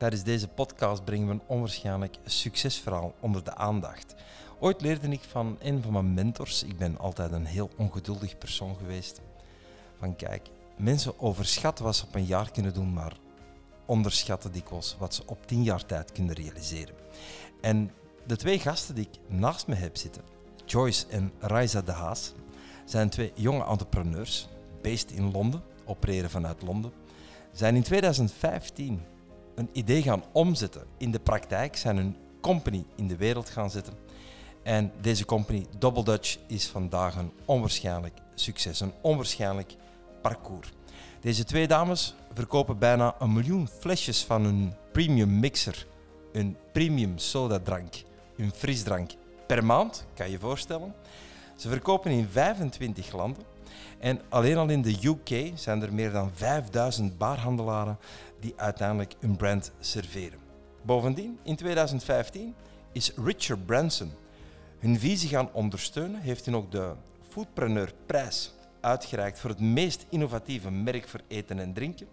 [0.00, 4.14] Tijdens deze podcast brengen we een onwaarschijnlijk succesverhaal onder de aandacht.
[4.58, 8.76] Ooit leerde ik van een van mijn mentors, ik ben altijd een heel ongeduldig persoon
[8.76, 9.20] geweest,
[9.98, 13.16] van kijk, mensen overschatten wat ze op een jaar kunnen doen, maar
[13.84, 16.94] onderschatten dikwijls wat ze op tien jaar tijd kunnen realiseren.
[17.60, 17.90] En
[18.26, 20.22] de twee gasten die ik naast me heb zitten,
[20.66, 22.32] Joyce en Raiza de Haas,
[22.84, 24.48] zijn twee jonge entrepreneurs,
[24.82, 26.92] based in Londen, opereren vanuit Londen.
[27.52, 29.02] Zijn in 2015
[29.60, 33.94] een idee gaan omzetten in de praktijk, zijn een company in de wereld gaan zetten.
[34.62, 39.76] En deze company, Double Dutch, is vandaag een onwaarschijnlijk succes, een onwaarschijnlijk
[40.22, 40.72] parcours.
[41.20, 45.86] Deze twee dames verkopen bijna een miljoen flesjes van hun premium mixer,
[46.32, 47.94] een premium sodadrank,
[48.36, 49.10] een frisdrank
[49.46, 50.94] per maand, kan je je voorstellen.
[51.56, 53.42] Ze verkopen in 25 landen.
[53.98, 57.98] En alleen al in de UK zijn er meer dan 5000 baarhandelaren
[58.40, 60.38] die uiteindelijk een brand serveren.
[60.82, 62.54] Bovendien, in 2015
[62.92, 64.12] is Richard Branson
[64.78, 66.92] hun visie gaan ondersteunen, heeft hij ook de
[67.28, 72.06] Foodpreneur prijs uitgereikt voor het meest innovatieve merk voor eten en drinken.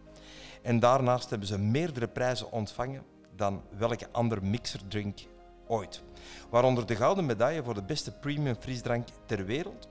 [0.62, 3.03] En daarnaast hebben ze meerdere prijzen ontvangen
[3.36, 5.20] dan welke andere mixerdrink
[5.68, 6.03] ooit.
[6.50, 9.90] Waaronder de gouden medaille voor de beste premium frisdrank ter wereld.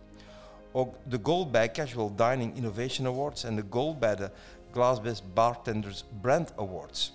[0.77, 4.31] Ook de gold bij Casual Dining Innovation Awards en de gold bij de
[4.73, 7.13] Glassbest Bartenders Brand Awards.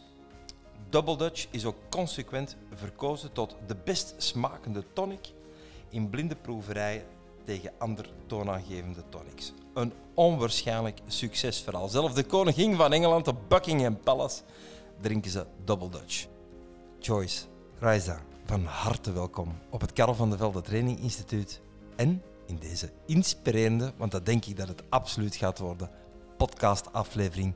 [0.90, 5.32] Double Dutch is ook consequent verkozen tot de best smakende tonic
[5.90, 7.04] in blinde proeverijen
[7.44, 9.54] tegen ander toonaangevende tonics.
[9.74, 11.88] Een onwaarschijnlijk succesverhaal.
[11.88, 14.42] Zelfs de koningin van Engeland, de Buckingham Palace,
[15.02, 16.28] drinken ze Double Dutch.
[17.00, 17.46] Joyce,
[17.80, 21.62] Raisa, van harte welkom op het Karel van de Velde Training Instituut
[21.96, 25.90] en in deze inspirerende, want dat denk ik dat het absoluut gaat worden,
[26.38, 27.54] podcastaflevering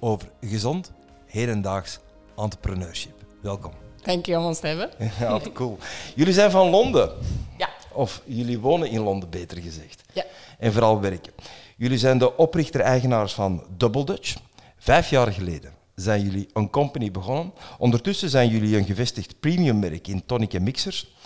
[0.00, 0.92] over gezond,
[1.26, 1.98] hedendaags
[2.36, 3.24] entrepreneurship.
[3.42, 3.72] Welkom.
[4.02, 4.90] Dank je om ons te hebben.
[5.20, 5.78] Ja, cool.
[6.14, 7.12] Jullie zijn van Londen.
[7.58, 7.68] Ja.
[7.92, 10.02] Of jullie wonen in Londen, beter gezegd.
[10.12, 10.24] Ja.
[10.58, 11.32] En vooral werken.
[11.76, 14.36] Jullie zijn de oprichter-eigenaars van Double Dutch.
[14.78, 17.52] Vijf jaar geleden zijn jullie een company begonnen.
[17.78, 21.16] Ondertussen zijn jullie een gevestigd premiummerk in tonic en mixers.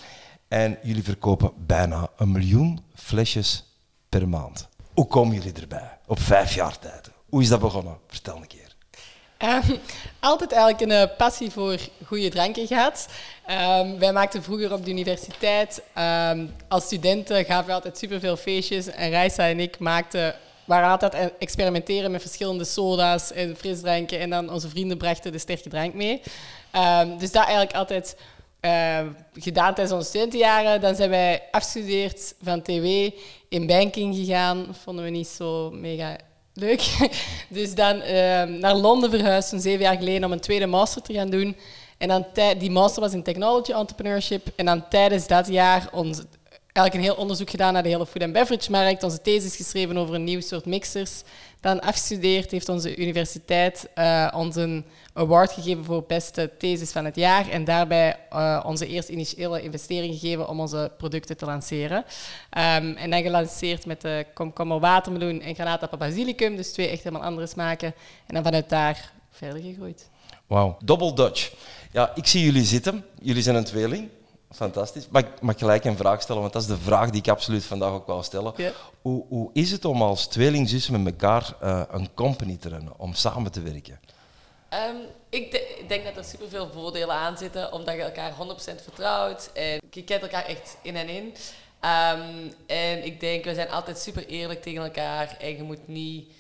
[0.53, 3.65] En jullie verkopen bijna een miljoen flesjes
[4.09, 4.69] per maand.
[4.95, 7.11] Hoe komen jullie erbij op vijf jaar tijd?
[7.29, 7.99] Hoe is dat begonnen?
[8.07, 8.77] Vertel een keer.
[9.37, 9.77] Ehm,
[10.21, 13.09] altijd eigenlijk een eh, passie voor goede dranken gehad.
[13.47, 18.87] Ehm, wij maakten vroeger op de universiteit, ehm, als studenten gaven we altijd superveel feestjes.
[18.87, 24.21] En Reisa en ik maakten, waren altijd experimenteren met verschillende soda's en frisdranken.
[24.21, 26.23] En dan onze vrienden brachten de sterke drank mee.
[27.19, 28.17] dus dat eigenlijk altijd
[29.35, 30.81] gedaan tijdens onze studentenjaren.
[30.81, 33.11] Dan zijn wij afgestudeerd van TW,
[33.49, 34.67] in banking gegaan.
[34.83, 36.17] Vonden we niet zo mega
[36.55, 37.11] leuk.
[37.49, 41.31] Dus dan ehm, naar Londen verhuisd, zeven jaar geleden, om een tweede master te gaan
[41.31, 41.57] doen.
[41.99, 42.27] En dan
[42.59, 44.47] die master was in technology entrepreneurship.
[44.57, 46.23] En dan tijdens dat jaar ons,
[46.73, 49.03] eigenlijk een heel onderzoek gedaan naar de hele food and beverage markt.
[49.03, 51.23] Onze thesis geschreven over een nieuw soort mixers.
[51.61, 57.17] Dan afgestudeerd heeft onze universiteit uh, ons een award gegeven voor beste thesis van het
[57.17, 57.49] jaar.
[57.49, 61.99] En daarbij uh, onze eerste initiële investering gegeven om onze producten te lanceren.
[61.99, 66.57] Um, en dan gelanceerd met de komkommer watermeloen en granaatappel basilicum.
[66.57, 67.95] Dus twee echt helemaal andere smaken.
[68.27, 70.09] En dan vanuit daar verder gegroeid.
[70.47, 71.53] Wauw, Double Dutch.
[71.91, 73.05] Ja, ik zie jullie zitten.
[73.21, 74.09] Jullie zijn een tweeling.
[74.55, 75.09] Fantastisch.
[75.09, 76.41] Mag, mag ik gelijk een vraag stellen?
[76.41, 78.55] Want dat is de vraag die ik absoluut vandaag ook wil stellen.
[79.03, 83.15] Hoe, hoe is het om als tweelingzussen met elkaar uh, een company te runnen, om
[83.15, 84.01] samen te werken?
[84.75, 84.97] Um,
[85.29, 88.35] ik, de, ik, denk dat er superveel voordelen aan zitten, omdat je elkaar 100%
[88.83, 89.51] vertrouwt.
[89.55, 91.25] En je kent elkaar echt in en in.
[91.25, 95.37] Um, en ik denk, we zijn altijd super eerlijk tegen elkaar.
[95.41, 96.33] En je moet niet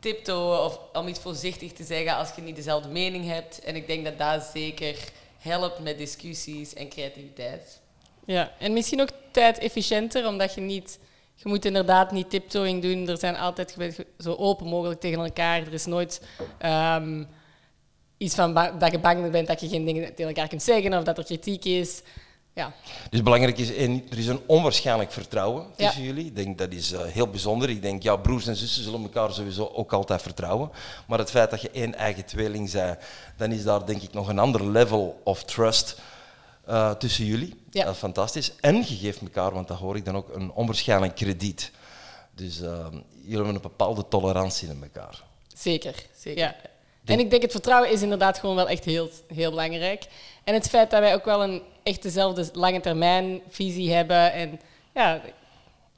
[0.00, 3.60] tiptoeën of om iets voorzichtig te zeggen als je niet dezelfde mening hebt.
[3.60, 4.96] En ik denk dat dat zeker
[5.38, 7.80] helpt met discussies en creativiteit.
[8.24, 10.98] Ja, en misschien ook tijd efficiënter, omdat je niet...
[11.34, 13.08] Je moet inderdaad niet tiptoeing doen.
[13.08, 13.76] Er zijn altijd
[14.18, 15.66] zo open mogelijk tegen elkaar.
[15.66, 16.22] Er is nooit
[16.64, 17.26] um,
[18.16, 21.04] iets van dat je bang bent dat je geen dingen tegen elkaar kunt zeggen of
[21.04, 22.02] dat er kritiek is.
[22.58, 22.72] Ja.
[23.10, 23.70] Dus belangrijk is,
[24.10, 26.26] er is een onwaarschijnlijk vertrouwen tussen jullie.
[26.26, 27.70] Ik denk dat is uh, heel bijzonder.
[27.70, 30.70] Ik denk, ja, broers en zussen zullen elkaar sowieso ook altijd vertrouwen.
[31.06, 32.98] Maar het feit dat je één eigen tweeling bent,
[33.36, 36.00] dan is daar denk ik nog een ander level of trust
[36.68, 37.62] uh, tussen jullie.
[37.70, 37.84] Ja.
[37.84, 38.52] Dat is fantastisch.
[38.60, 41.70] En je geeft elkaar, want dat hoor ik dan ook, een onwaarschijnlijk krediet.
[42.34, 42.86] Dus uh,
[43.22, 45.22] jullie hebben een bepaalde tolerantie in elkaar.
[45.54, 46.40] Zeker, zeker.
[46.40, 46.56] Ja.
[47.04, 50.06] En ik denk het vertrouwen is inderdaad gewoon wel echt heel, heel belangrijk.
[50.48, 54.32] En het feit dat wij ook wel een echt dezelfde lange termijn visie hebben.
[54.32, 54.60] En
[54.94, 55.20] ja,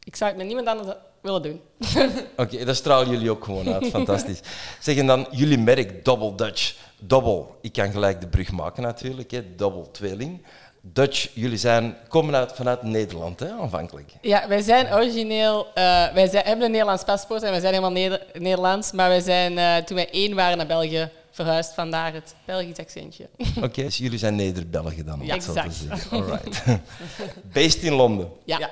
[0.04, 1.60] ik zou het met niemand anders willen doen.
[2.36, 3.86] Oké, dat stralen jullie ook gewoon uit.
[3.86, 4.40] Fantastisch.
[4.80, 6.74] Zeggen dan, jullie merk Double Dutch.
[6.98, 9.54] Double, ik kan gelijk de brug maken natuurlijk, hè.
[9.56, 10.42] double tweeling.
[10.80, 14.12] Dutch, jullie zijn, komen uit, vanuit Nederland, hè, aanvankelijk.
[14.20, 15.66] Ja, wij zijn origineel...
[15.74, 18.92] eh, wij zijn, hebben een Nederlands paspoort en wij zijn helemaal Neder- Nederlands.
[18.92, 21.74] Maar wij zijn, eh, toen wij één waren naar België, verhuisd.
[21.74, 23.28] Vandaar het Belgisch accentje.
[23.62, 26.00] Oké, dus jullie zijn Neder-Belgen dan, om Ja, het zo te exact.
[26.00, 26.10] zeggen.
[26.16, 26.62] Alright.
[27.54, 28.28] Based in Londen.
[28.44, 28.58] Ja.
[28.58, 28.70] Ja.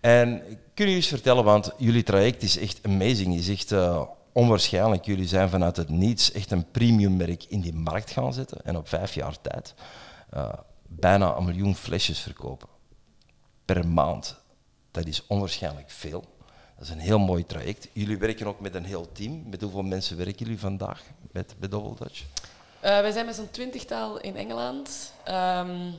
[0.00, 4.02] En kunnen jullie eens vertellen, want jullie traject is echt amazing, is echt eh,
[4.32, 5.04] onwaarschijnlijk.
[5.04, 8.76] Jullie zijn vanuit het niets echt een premium merk in die markt gaan zetten en
[8.76, 9.74] op vijf jaar tijd
[10.30, 10.48] eh,
[10.88, 12.68] bijna een miljoen flesjes verkopen
[13.64, 14.40] per maand.
[14.90, 16.24] Dat is onwaarschijnlijk veel.
[16.82, 17.88] Dat is een heel mooi traject.
[17.92, 19.42] Jullie werken ook met een heel team.
[19.46, 21.02] Met hoeveel mensen werken jullie vandaag
[21.32, 22.24] met, met Double Dutch?
[22.80, 25.12] Eh, wij zijn met zo'n twintigtal in Engeland.
[25.24, 25.90] Ehm,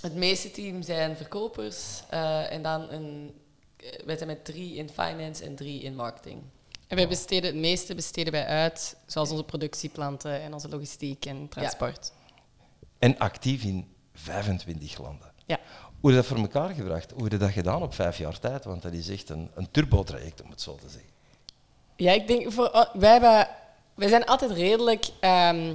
[0.00, 2.02] het meeste team zijn verkopers.
[2.08, 3.34] eh, en dan een,
[3.76, 6.42] eh, wij zijn met drie in finance en drie in marketing.
[6.86, 11.48] En wij besteden het meeste besteden wij uit, zoals onze productieplanten en onze logistiek en
[11.48, 12.12] transport.
[12.98, 15.32] En actief in 25 landen.
[15.46, 15.58] Ja.
[16.00, 17.10] Hoe je dat voor elkaar gebracht?
[17.10, 18.64] Hoe heb je dat gedaan op vijf jaar tijd?
[18.64, 21.10] Want dat is echt een, een turbo-traject, om het zo te zeggen.
[21.96, 23.48] Ja, ik denk, voor, oh, wij, hebben,
[23.96, 25.04] zijn altijd redelijk...
[25.20, 25.74] ehm,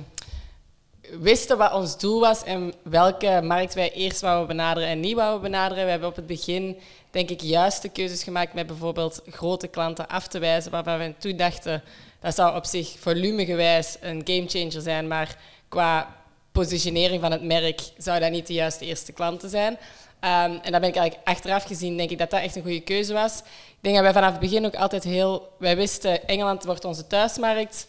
[1.19, 5.41] wisten wat ons doel was en welke markt wij eerst wouden benaderen en niet wouden
[5.41, 5.83] benaderen.
[5.83, 6.77] We hebben op het begin,
[7.11, 11.37] denk ik, juiste keuzes gemaakt met bijvoorbeeld grote klanten af te wijzen, waarvan we toen
[11.37, 11.83] dachten,
[12.19, 16.15] dat zou op zich volumegewijs een gamechanger zijn, maar qua
[16.51, 19.77] positionering van het merk zou dat niet de juiste eerste klanten zijn.
[20.21, 22.81] Ehm, en daar ben ik eigenlijk achteraf gezien, denk ik dat dat echt een goede
[22.81, 23.37] keuze was.
[23.39, 25.49] Ik denk dat wij vanaf het begin ook altijd heel...
[25.57, 27.87] Wij wisten, Engeland wordt onze thuismarkt.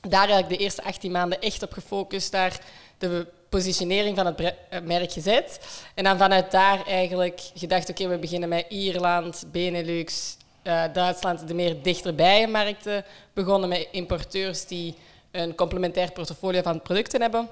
[0.00, 2.60] Daar eigenlijk de eerste 18 maanden echt op gefocust, daar
[2.98, 5.60] de positionering van het eh, merk gezet.
[5.94, 11.54] En dan vanuit daar eigenlijk gedacht, oké, we beginnen met Ierland, Benelux, eh, Duitsland, de
[11.54, 13.04] meer dichterbij markten.
[13.32, 14.94] Begonnen met importeurs die
[15.30, 17.48] een complementair portfolio van producten hebben.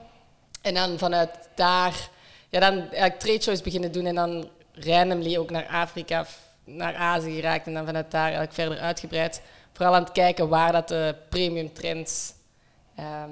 [0.63, 2.09] En dan vanuit daar,
[2.55, 6.27] ja, dan trade shows beginnen doen en dan randomly ook naar Afrika,
[6.65, 9.43] naar Azië geraakt en dan vanuit daar eigenlijk verder uitgebreid.
[9.73, 12.33] Vooral aan het kijken waar dat de premium trends
[12.97, 13.31] ehm,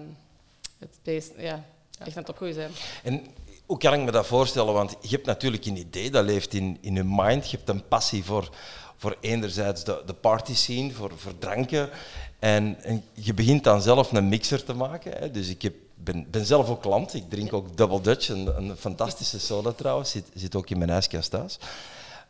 [0.78, 1.64] het beest, ja,
[1.98, 2.70] echt aan het opgroeien zijn.
[3.02, 3.26] En
[3.66, 4.72] hoe kan ik me dat voorstellen?
[4.72, 7.50] Want je hebt natuurlijk een idee, dat leeft in, in je mind.
[7.50, 8.50] Je hebt een passie voor,
[8.96, 11.90] voor enerzijds de, de party scene, voor, voor dranken.
[12.38, 15.12] En, en je begint dan zelf een mixer te maken.
[15.18, 15.30] Hè.
[15.30, 15.74] Dus ik heb,
[16.04, 17.14] ben, ben zelf ook klant.
[17.14, 20.10] Ik drink ook Double Dutch, een, een fantastische soda trouwens.
[20.10, 21.58] Zit, zit ook in mijn ijskast thuis.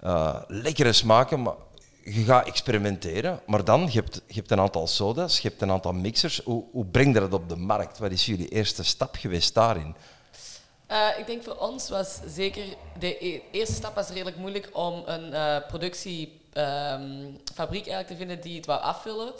[0.00, 1.54] Eh, lekkere smaken, maar
[2.04, 3.40] je gaat experimenteren.
[3.46, 6.40] Maar dan, je hebt, je hebt een aantal soda's, je hebt een aantal mixers.
[6.44, 7.98] Hoe, hoe breng je dat op de markt?
[7.98, 9.94] Wat is jullie eerste stap geweest daarin?
[10.86, 12.64] Eh, ik denk voor ons was zeker
[12.98, 18.56] de e- eerste stap was redelijk moeilijk om een eh, productiefabriek eigenlijk te vinden die
[18.56, 19.32] het wou afvullen.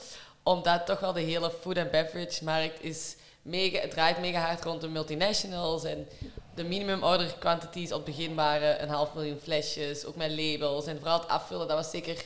[0.43, 4.65] Omdat toch wel de hele food and beverage markt is mega, het draait mega hard
[4.65, 6.09] rond de multinationals en
[6.55, 10.87] de minimum order quantities op het begin waren een half miljoen flesjes, ook met labels
[10.87, 12.25] en vooral het afvullen, dat was zeker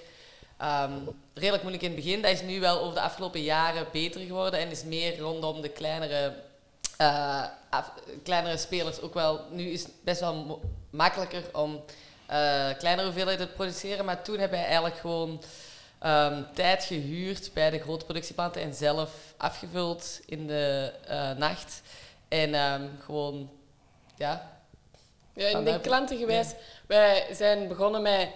[0.58, 0.92] ehm,
[1.34, 2.22] redelijk moeilijk in het begin.
[2.22, 5.68] Dat is nu wel over de afgelopen jaren beter geworden en is meer rondom de
[5.68, 6.34] kleinere
[6.96, 7.44] eh,
[8.22, 9.40] kleinere spelers ook wel.
[9.50, 10.60] Nu is het best wel
[10.90, 11.84] makkelijker om
[12.26, 14.04] eh, kleinere hoeveelheden te produceren.
[14.04, 15.42] Maar toen hebben wij eigenlijk gewoon
[16.06, 21.82] ehm, tijd gehuurd bij de grote productieplanten en zelf afgevuld in de eh, nacht.
[22.28, 23.50] En ehm, gewoon,
[24.16, 24.60] ja.
[25.32, 26.54] Ja, ik denk klantengewijs.
[26.86, 28.28] Wij zijn begonnen met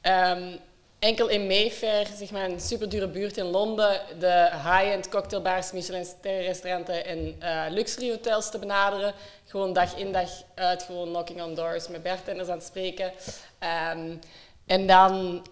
[0.00, 0.56] ehm,
[0.98, 7.36] enkel in Mayfair, zeg maar een superdure buurt in Londen, de high-end cocktailbars, Michelin-sterrenrestauranten en
[7.38, 9.14] eh, luxury hotels te benaderen.
[9.44, 13.12] Gewoon dag in dag uit, gewoon knocking on doors, met bartenders aan het spreken.
[14.68, 15.42] En dan,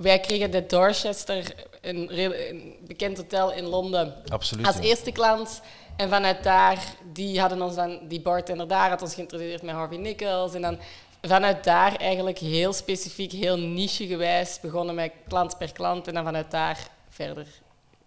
[0.00, 4.66] wij kregen de Dorchester, een, bekend hotel in Londen, Absoluut.
[4.66, 5.60] als eerste klant.
[5.96, 6.78] En vanuit daar,
[7.12, 10.54] die hadden ons dan, die bartender daar had ons geïntroduceerd met Harvey Nichols.
[10.54, 10.78] En dan
[11.22, 16.08] vanuit daar eigenlijk heel specifiek, heel nichegewijs begonnen met klant per klant.
[16.08, 17.46] En dan vanuit daar verder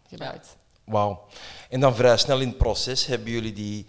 [0.10, 0.46] gebouwd.
[0.84, 1.26] Wauw.
[1.70, 3.86] En dan vrij snel in het proces hebben jullie die,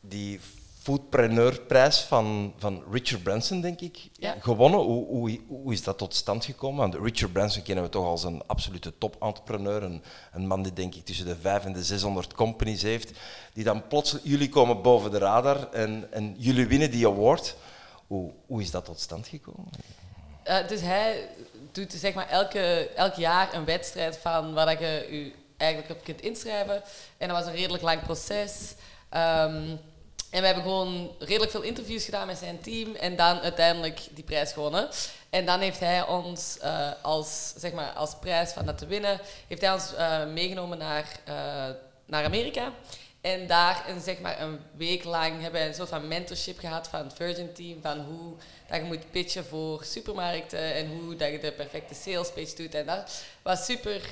[0.00, 0.40] die
[0.82, 4.34] Foodpreneur-prijs van, van Richard Branson, denk ik, Ja.
[4.40, 4.80] gewonnen.
[4.80, 6.78] Hoe, hoe, hoe is dat tot stand gekomen?
[6.90, 9.82] Want Richard Branson kennen we toch als een absolute top-entrepreneur.
[9.82, 13.10] Een, een man die denk ik tussen de 500 en de 600 companies heeft.
[13.52, 17.56] Die dan plots, jullie komen boven de radar en, en jullie winnen die award.
[18.06, 19.68] Hoe, hoe is dat tot stand gekomen?
[20.42, 21.28] Eh, dus hij
[21.72, 26.04] doet zeg maar elke, elk jaar een wedstrijd van waar dat je je eigenlijk op
[26.04, 26.82] kunt inschrijven.
[27.18, 28.74] En dat was een redelijk lang proces.
[29.08, 29.76] Ehm,
[30.30, 34.24] En we hebben gewoon redelijk veel interviews gedaan met zijn team en dan uiteindelijk die
[34.24, 34.88] prijs gewonnen.
[35.30, 39.20] En dan heeft hij ons uh, als, zeg maar, als prijs van dat te winnen,
[39.46, 41.34] heeft hij ons uh, meegenomen naar, uh,
[42.06, 42.72] naar Amerika.
[43.20, 46.88] En daar een, zeg maar, een week lang hebben we een soort van mentorship gehad
[46.88, 47.78] van het Virgin Team.
[47.82, 48.34] Van hoe
[48.68, 52.74] dat je moet pitchen voor supermarkten en hoe dat je de perfecte sales pitch doet.
[52.74, 54.02] En dat was super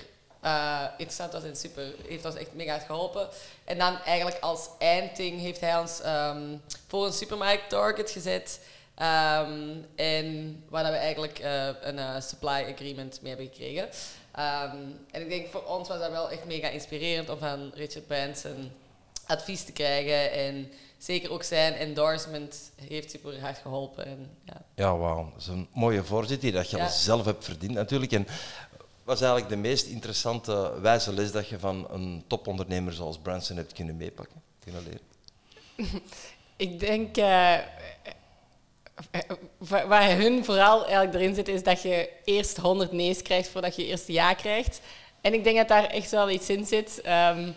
[0.44, 3.28] uh, interessant was en super, heeft ons echt mega geholpen.
[3.64, 8.60] En dan eigenlijk als eindding heeft hij ons um, voor een supermarkt target gezet.
[9.02, 13.82] Um, en waar we eigenlijk uh, een uh, supply agreement mee hebben gekregen.
[13.84, 18.06] Um, en ik denk voor ons was dat wel echt mega inspirerend om van Richard
[18.06, 18.72] Branson
[19.26, 20.32] advies te krijgen.
[20.32, 24.04] En zeker ook zijn endorsement heeft super hard geholpen.
[24.04, 25.30] En, ja, ja wauw.
[25.32, 26.88] Dat is een mooie voorzet die dat je ja.
[26.88, 28.12] zelf hebt verdiend natuurlijk.
[28.12, 28.26] En
[29.08, 33.72] was eigenlijk de meest interessante wijze les dat je van een topondernemer zoals Branson hebt
[33.72, 34.42] kunnen meepakken?
[36.56, 37.56] Ik denk, uh,
[39.66, 43.86] waar hun vooral eigenlijk erin zit, is dat je eerst 100 nee's krijgt voordat je
[43.86, 44.80] eerst ja krijgt.
[45.20, 47.02] En ik denk dat daar echt wel iets in zit.
[47.06, 47.54] Um,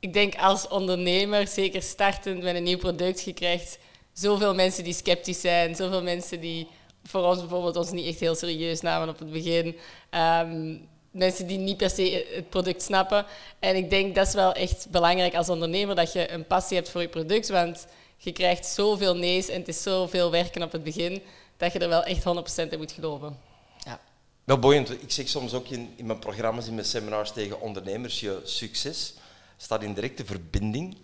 [0.00, 3.78] ik denk als ondernemer, zeker startend met een nieuw product, je krijgt
[4.12, 6.68] zoveel mensen die sceptisch zijn, zoveel mensen die
[7.08, 9.76] voor ons bijvoorbeeld ons niet echt heel serieus namen op het begin.
[10.10, 13.26] Um, mensen die niet per se het product snappen.
[13.58, 16.90] En ik denk dat is wel echt belangrijk als ondernemer dat je een passie hebt
[16.90, 17.86] voor je product, want
[18.16, 21.22] je krijgt zoveel nee's en het is zoveel werken op het begin
[21.56, 22.24] dat je er wel echt
[22.66, 23.38] 100% in moet geloven.
[23.84, 24.00] Ja.
[24.44, 24.90] Wel boeiend.
[25.02, 29.14] Ik zeg soms ook in, in mijn programma's, in mijn seminars tegen ondernemers, je succes
[29.56, 30.96] staat in directe verbinding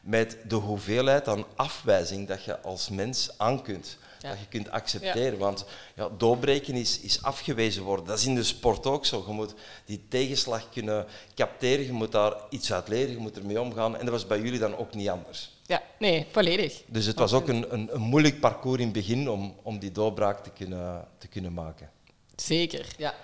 [0.00, 3.98] met de hoeveelheid aan afwijzing dat je als mens aan kunt.
[4.30, 5.38] Dat je kunt accepteren.
[5.38, 5.64] Want
[5.94, 8.06] ja, doorbreken is, is afgewezen worden.
[8.06, 9.24] Dat is in de sport ook zo.
[9.26, 11.84] Je moet die tegenslag kunnen capteren.
[11.84, 13.10] Je moet daar iets uit leren.
[13.10, 13.96] Je moet ermee omgaan.
[13.96, 15.50] En dat was bij jullie dan ook niet anders.
[15.66, 16.82] Ja, nee, volledig.
[16.86, 19.92] Dus het was ook een, een, een moeilijk parcours in het begin om, om die
[19.92, 21.90] doorbraak te kunnen, te kunnen maken.
[22.36, 22.86] Zeker.
[22.96, 23.14] Ja.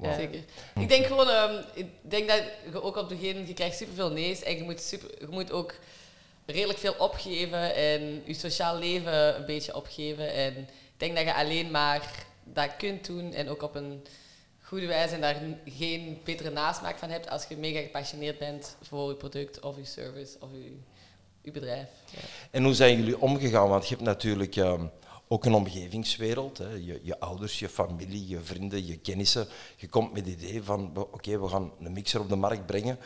[0.00, 0.14] Ja.
[0.14, 0.44] Zeker.
[0.74, 4.10] Ik denk gewoon, um, ik denk dat je ook op het begin, je krijgt superveel
[4.10, 5.74] nee's en je moet, super, je moet ook
[6.52, 10.32] redelijk veel opgeven en je sociaal leven een beetje opgeven.
[10.32, 14.04] En ik denk dat je alleen maar dat kunt doen en ook op een
[14.62, 19.08] goede wijze en daar geen betere nasmaak van hebt als je mega gepassioneerd bent voor
[19.08, 20.48] je product of je service of
[21.42, 21.88] je, bedrijf.
[22.10, 22.18] Ja.
[22.50, 23.68] En hoe zijn jullie omgegaan?
[23.68, 24.90] Want je hebt natuurlijk um,
[25.28, 26.58] ook een omgevingswereld.
[26.58, 26.70] Hè.
[26.70, 29.46] Je, je, ouders, je familie, je vrienden, je kennissen.
[29.76, 32.98] Je komt met het idee van, oké, we gaan een mixer op de markt brengen.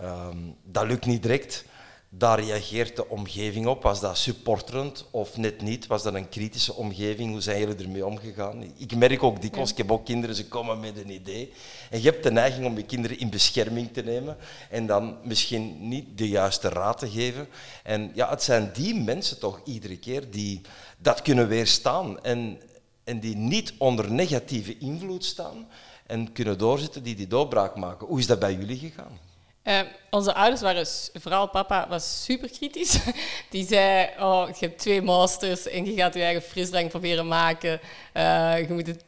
[0.00, 1.64] Um, dat lukt niet direct.
[2.10, 3.82] Daar reageert de omgeving op.
[3.82, 5.86] Was dat supporterend of net niet?
[5.86, 7.30] Was dat een kritische omgeving?
[7.30, 8.72] Hoe zijn jullie ermee omgegaan?
[8.76, 11.52] Ik merk ook dikwijls, ik heb ook kinderen, ze komen met een idee.
[11.90, 14.36] En je hebt de neiging om je kinderen in bescherming te nemen
[14.70, 17.48] en dan misschien niet de juiste raad te geven.
[17.82, 20.60] En ja, het zijn die mensen toch iedere keer die
[20.98, 22.60] dat kunnen weerstaan en,
[23.04, 25.68] en die niet onder negatieve invloed staan
[26.06, 28.06] en kunnen doorzetten, die die doorbraak maken.
[28.06, 29.27] Hoe is dat bij jullie gegaan?
[29.64, 30.86] Uh, onze ouders waren,
[31.20, 32.98] vooral papa, was super kritisch.
[33.50, 37.80] Die zei, oh, je hebt twee masters en je gaat je eigen frisdrank proberen maken.
[38.14, 39.04] Uh, je moet het,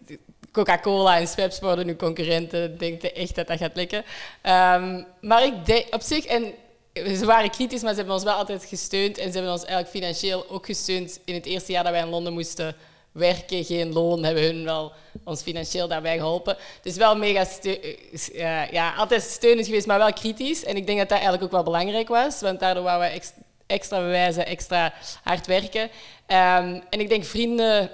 [0.52, 2.78] Coca-Cola en Schweppes worden nu concurrenten.
[2.78, 3.99] Denk je echt dat dat gaat lukken?
[3.99, 6.54] Um, maar ik denk op zich, en
[6.95, 9.19] ze waren kritisch, maar ze hebben ons wel altijd gesteund.
[9.19, 12.09] En ze hebben ons eigenlijk financieel ook gesteund in het eerste jaar dat wij in
[12.09, 12.76] Londen moesten
[13.12, 14.93] werken, geen loon, hebben hun wel
[15.25, 16.57] ons financieel daarbij geholpen.
[16.83, 20.64] Dus wel mega uh, ja, altijd steunend geweest, maar wel kritisch.
[20.64, 23.21] En ik denk dat dat eigenlijk ook wel belangrijk was, want daardoor waren we
[23.67, 25.83] extra bewijzen, extra hard werken.
[25.83, 27.90] Um, en ik denk vrienden,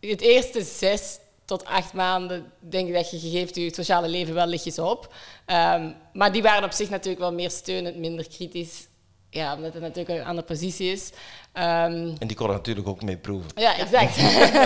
[0.00, 4.46] het eerste zes tot acht maanden denk ik dat je geeft je sociale leven wel
[4.46, 5.14] lichtjes op.
[5.46, 8.86] Um, maar die waren op zich natuurlijk wel meer steunend, minder kritisch.
[9.30, 11.10] Ja, omdat het natuurlijk een andere positie is.
[11.54, 13.50] Um, en die konden natuurlijk ook mee proeven.
[13.54, 14.16] Ja, exact.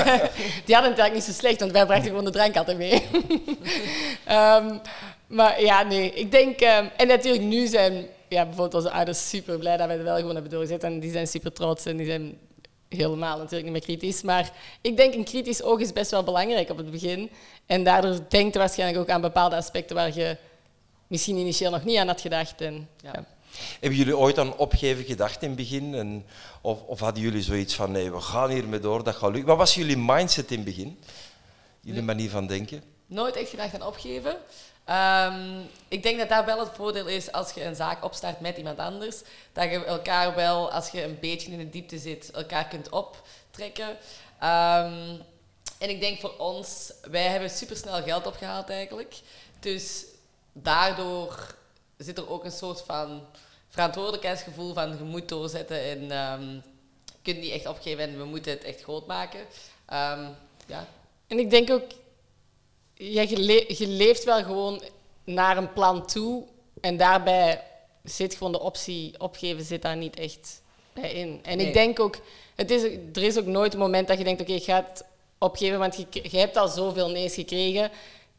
[0.67, 3.03] die hadden het eigenlijk niet zo slecht, want wij brachten gewoon de drank altijd mee.
[4.31, 4.81] um,
[5.39, 6.61] maar ja, nee, ik denk...
[6.61, 10.17] Um, en natuurlijk nu zijn ja, bijvoorbeeld onze ouders super blij dat wij het wel
[10.17, 10.83] gewoon hebben doorgezet.
[10.83, 12.39] En die zijn super trots en die zijn
[12.89, 14.23] helemaal natuurlijk niet meer kritisch.
[14.23, 14.51] Maar
[14.81, 17.31] ik denk een kritisch oog is best wel belangrijk op het begin.
[17.67, 20.37] En daardoor denkt je waarschijnlijk ook aan bepaalde aspecten waar je
[21.07, 22.61] misschien initieel nog niet aan had gedacht.
[22.61, 23.25] En, ja.
[23.81, 25.95] Hebben jullie ooit aan opgeven gedacht in het begin?
[25.95, 26.27] En,
[26.61, 29.49] of, of, hadden jullie zoiets van, nee, we gaan hiermee door, dat gaat lukken?
[29.49, 30.99] Wat was jullie mindset in het begin?
[31.81, 32.83] Jullie manier van denken?
[33.07, 34.37] Nooit echt gedacht aan opgeven.
[34.91, 38.57] Um, ik denk dat dat wel het voordeel is als je een zaak opstart met
[38.57, 39.21] iemand anders.
[39.53, 43.89] Dat je elkaar wel, als je een beetje in de diepte zit, elkaar kunt optrekken.
[43.89, 45.21] Um,
[45.79, 49.15] en ik denk voor ons, wij hebben supersnel geld opgehaald eigenlijk.
[49.61, 50.05] Dus
[50.53, 51.55] daardoor
[52.03, 53.23] zit er ook een soort van
[53.69, 56.51] verantwoordelijkheidsgevoel van je moet doorzetten en ehm,
[57.05, 59.41] je kunt niet echt opgeven en we moeten het echt groot maken.
[59.87, 60.25] Ehm,
[60.67, 60.87] ja.
[61.27, 61.83] En ik denk ook,
[62.95, 64.83] ja, je, le- je leeft wel gewoon
[65.25, 66.45] naar een plan toe.
[66.81, 67.63] En daarbij
[68.05, 71.41] zit gewoon de optie opgeven zit daar niet echt bij in.
[71.43, 71.67] En Nee.
[71.67, 72.17] ik denk ook,
[72.55, 72.83] het is,
[73.13, 75.05] er is ook nooit een moment dat je denkt, oké, ik ga het
[75.39, 77.91] opgeven, want je, je hebt al zoveel nee's gekregen.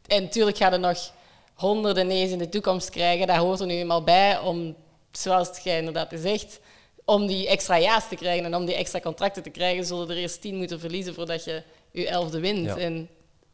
[0.06, 1.12] En natuurlijk ga je nog
[1.54, 3.26] honderden nee's in de toekomst krijgen.
[3.26, 4.76] Daar hoort er nu eenmaal bij om,
[5.12, 6.60] zoals jij inderdaad zegt,
[7.04, 10.16] om die extra ja's te krijgen en om die extra contracten te krijgen, zullen er
[10.16, 12.66] eerst tien moeten verliezen voordat je je elfde wint.
[12.66, 12.76] Ja.
[12.76, 13.08] En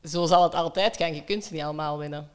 [0.05, 1.15] zo zal het altijd gaan.
[1.15, 2.31] Je kunt ze niet allemaal winnen.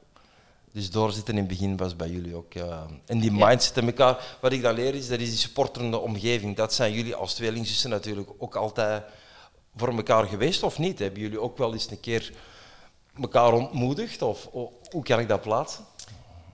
[0.71, 2.53] Dus doorzitten in het begin was bij jullie ook.
[2.53, 4.37] eh, en die mindset en elkaar.
[4.41, 6.55] Wat ik dan leer is, dat is die supporterende omgeving.
[6.55, 9.03] Dat zijn jullie als tweelingzussen natuurlijk ook altijd
[9.75, 10.99] voor elkaar geweest of niet?
[10.99, 12.31] Hebben jullie ook wel eens een keer
[13.21, 14.21] elkaar ontmoedigd?
[14.21, 15.85] Of o- hoe kan ik dat plaatsen?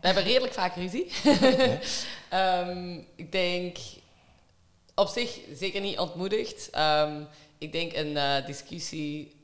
[0.02, 1.12] We hebben redelijk vaak ruzie.
[2.30, 3.78] Ehm, ik denk
[4.96, 6.70] op zich zeker niet ontmoedigd.
[6.70, 7.22] Ehm,
[7.58, 9.36] ik denk een eh, discussie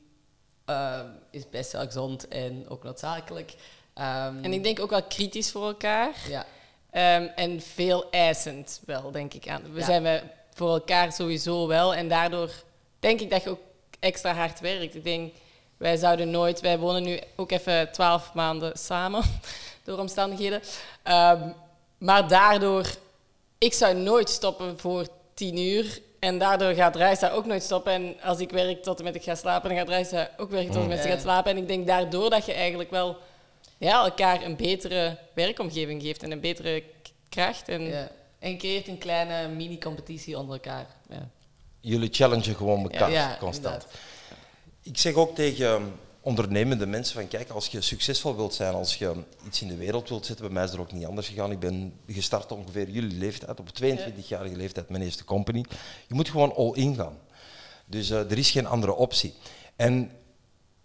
[0.64, 3.54] ehm, is best wel gezond en ook noodzakelijk.
[3.94, 6.14] Ehm, En ik denk ook wel kritisch voor elkaar.
[6.28, 6.46] ja,
[6.90, 9.72] Ehm, en veel eisend wel, denk ik aan.
[9.72, 9.84] We Ja.
[9.84, 10.22] zijn we
[10.54, 11.94] voor elkaar sowieso wel.
[11.94, 12.50] En daardoor
[12.98, 13.60] denk ik dat je ook
[14.00, 14.94] extra hard werkt.
[14.94, 15.32] Ik denk,
[15.78, 16.60] wij zouden nooit...
[16.60, 19.22] Wij wonen nu ook even twaalf maanden samen,
[19.84, 20.60] door omstandigheden.
[21.02, 21.48] Ehm,
[21.98, 22.86] maar daardoor...
[23.58, 26.00] Ik zou nooit stoppen voor tien uur.
[26.18, 27.92] En daardoor gaat Reisa ook nooit stoppen.
[27.92, 30.72] En als ik werk tot en met ik ga slapen, dan gaat Reisa ook werken
[30.72, 31.12] tot en met ze Ja.
[31.12, 31.50] gaat slapen.
[31.50, 33.16] En ik denk daardoor dat je eigenlijk wel
[33.78, 36.82] ja, elkaar een betere werkomgeving geeft en een betere
[37.28, 37.68] kracht.
[37.68, 38.08] En ja.
[38.38, 40.86] En creëert een kleine mini-competitie onder elkaar.
[41.08, 41.28] Ja.
[41.80, 43.74] Jullie challengen gewoon elkaar Ja, constant.
[43.74, 43.98] inderdaad.
[44.88, 49.14] Ik zeg ook tegen ondernemende mensen van kijk, als je succesvol wilt zijn, als je
[49.46, 51.50] iets in de wereld wilt zetten, bij mij is er ook niet anders gegaan.
[51.50, 55.64] Ik ben gestart ongeveer jullie leeftijd, op 22-jarige leeftijd, mijn eerste company.
[56.06, 57.18] Je moet gewoon all in gaan.
[57.86, 59.34] Dus eh, er is geen andere optie.
[59.76, 60.10] En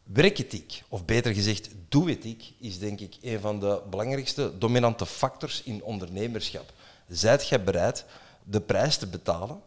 [0.03, 5.83] werkethiek, of beter gezegd doe-ethiek, is denk ik een van de belangrijkste dominante factors in
[5.83, 6.73] ondernemerschap.
[7.07, 8.05] Zijt jij bereid
[8.43, 9.61] de prijs te betalen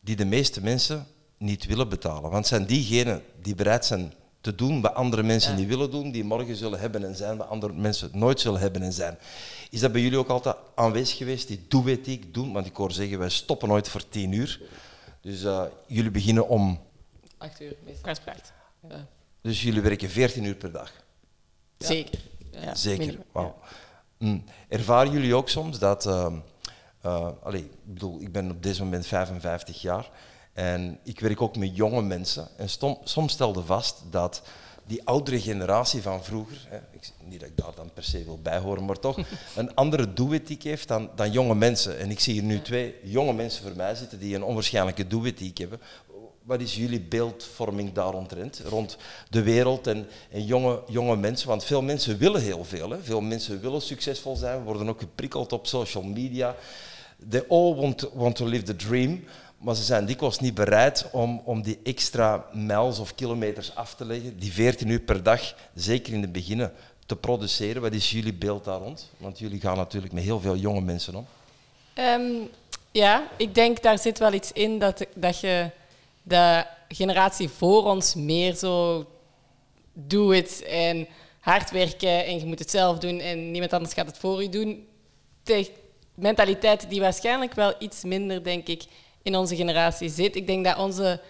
[0.00, 1.06] die de meeste mensen
[1.42, 2.22] niet willen betalen?
[2.22, 5.58] Want het zijn diegenen die bereid zijn te doen wat andere mensen Ja.
[5.58, 8.82] niet willen doen, die morgen zullen hebben en zijn wat andere mensen nooit zullen hebben
[8.82, 9.18] en zijn.
[9.70, 12.52] Is dat bij jullie ook altijd aanwezig geweest, die doe-ethiek doen?
[12.52, 14.60] Want ik hoor zeggen, wij stoppen nooit voor tien uur.
[15.20, 16.80] Dus eh, jullie beginnen om...
[17.38, 18.14] Acht uur meestal.
[18.88, 19.06] Ja.
[19.40, 20.92] Dus jullie werken 14 uur per dag.
[21.78, 21.86] Ja.
[21.86, 22.20] Zeker.
[22.72, 23.18] Zeker.
[23.32, 23.58] Wauw.
[24.18, 24.44] Mm.
[24.68, 26.06] Ervaren jullie ook soms dat.
[26.06, 26.34] ehm,
[27.00, 30.10] eh, allee, ik bedoel, ik ben op dit moment 55 jaar
[30.52, 32.48] en ik werk ook met jonge mensen.
[32.56, 34.42] En stom- soms stelde vast dat
[34.86, 38.38] die oudere generatie van vroeger, hè, ik, niet dat ik daar dan per se wil
[38.42, 39.18] bijhoren, maar toch
[39.56, 41.98] een andere doe-ethiek heeft dan, dan jonge mensen.
[41.98, 45.58] En ik zie hier nu twee jonge mensen voor mij zitten die een onwaarschijnlijke doe-ethiek
[45.58, 45.80] hebben.
[46.42, 48.96] Wat is jullie beeldvorming daaromtrent, rond
[49.30, 51.48] de wereld en, en jonge, jonge mensen?
[51.48, 52.90] Want veel mensen willen heel veel.
[52.90, 53.02] Hè?
[53.02, 56.56] Veel mensen willen succesvol zijn, worden ook geprikkeld op social media.
[57.28, 59.24] They all want to, want to live the dream,
[59.62, 64.04] maar ze zijn dikwijls niet bereid om, om die extra miles of kilometers af te
[64.04, 66.70] leggen, die 14 uur per dag, zeker in het begin,
[67.06, 67.82] te produceren.
[67.82, 69.10] Wat is jullie beeld daar rond?
[69.16, 71.26] Want jullie gaan natuurlijk met heel veel jonge mensen om.
[71.94, 72.32] Ehm,
[72.90, 75.70] ja, ik denk daar zit wel iets in dat, dat je
[76.22, 79.06] de generatie voor ons meer zo
[79.92, 81.08] doe het en
[81.40, 84.48] hard werken en je moet het zelf doen en niemand anders gaat het voor je
[84.48, 84.86] doen.
[85.42, 85.70] De
[86.14, 88.84] mentaliteit die waarschijnlijk wel iets minder, denk ik,
[89.22, 90.36] in onze generatie zit.
[90.36, 91.20] Ik denk dat, onze,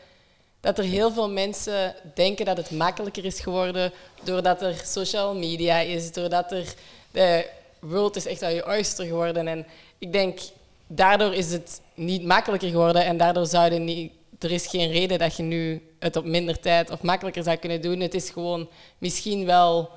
[0.60, 5.78] dat er heel veel mensen denken dat het makkelijker is geworden doordat er social media
[5.78, 6.74] is, doordat er
[7.10, 7.46] de
[7.78, 9.48] world is echt wel je oyster geworden.
[9.48, 9.66] En
[9.98, 10.40] ik denk,
[10.86, 14.12] daardoor is het niet makkelijker geworden en daardoor zouden niet...
[14.38, 17.80] Er is geen reden dat je nu het op minder tijd of makkelijker zou kunnen
[17.80, 18.00] doen.
[18.00, 19.90] Het is gewoon misschien wel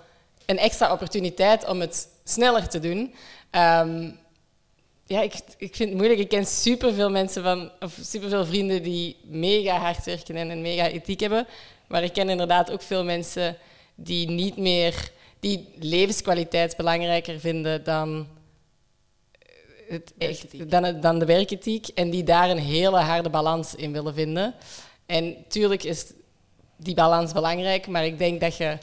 [0.46, 3.14] een extra opportuniteit om het sneller te doen.
[3.50, 4.10] Ehm,
[5.06, 6.20] ja, ik, ik vind het moeilijk.
[6.20, 10.88] Ik ken superveel mensen van, of superveel vrienden die mega hard werken en een mega
[10.88, 11.48] ethiek hebben.
[11.88, 13.58] Maar ik ken inderdaad ook veel mensen
[13.96, 18.28] die niet meer, die levenskwaliteit belangrijker vinden dan,
[19.88, 21.88] het echt, dan, het- dan de werkethiek.
[21.88, 24.56] En die daar een hele harde balans in willen vinden.
[25.06, 26.06] En tuurlijk is
[26.78, 28.78] die balans belangrijk, maar ik denk dat je,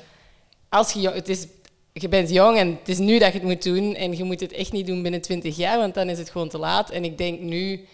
[0.68, 1.46] als je, het is,
[1.92, 4.40] je bent jong en het is nu dat je het moet doen en je moet
[4.40, 6.90] het echt niet doen binnen 20 jaar, want dan is het gewoon te laat.
[6.90, 7.86] En ik denk nu,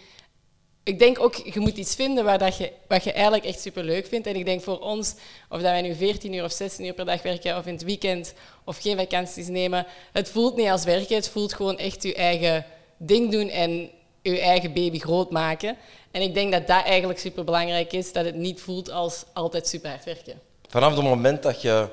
[0.83, 3.83] ik denk ook, je moet iets vinden waar dat je, wat je eigenlijk echt super
[3.83, 4.27] leuk vindt.
[4.27, 5.15] En ik denk voor ons,
[5.49, 7.83] of dat wij nu 14 uur of 16 uur per dag werken, of in het
[7.83, 8.33] weekend,
[8.63, 12.65] of geen vakanties nemen, het voelt niet als werken, het voelt gewoon echt je eigen
[12.97, 13.49] ding doen.
[13.49, 13.89] En
[14.21, 15.77] je eigen baby groot maken.
[16.11, 19.67] En ik denk dat dat eigenlijk super belangrijk is, dat het niet voelt als altijd
[19.67, 20.39] super hard werken.
[20.67, 21.87] Vanaf het moment dat je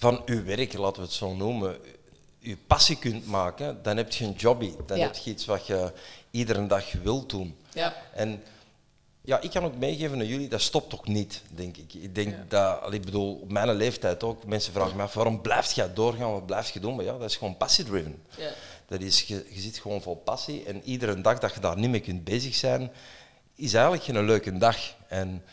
[0.00, 1.76] van je werk, laten we het zo noemen,
[2.38, 4.72] je passie kunt maken, dan heb je een jobby.
[4.86, 5.04] Dan Ja.
[5.06, 5.92] heb je iets wat je
[6.30, 7.56] iedere dag wilt doen.
[7.72, 7.94] Ja.
[8.14, 8.42] En
[9.20, 11.94] ja, ik kan ook meegeven aan jullie, dat stopt toch niet, denk ik.
[11.94, 15.40] Ik denk dat, allee, ik bedoel, op mijn leeftijd ook, mensen vragen me af, waarom
[15.40, 16.96] blijf je doorgaan, wat blijf je doen?
[16.96, 18.22] Maar ja, dat is gewoon passie-driven.
[18.36, 18.50] Ja.
[18.86, 21.90] Dat is, je, je zit gewoon vol passie en iedere dag dat je daar niet
[21.90, 22.90] mee kunt bezig zijn,
[23.54, 24.76] is eigenlijk geen leuke dag.
[25.08, 25.44] En,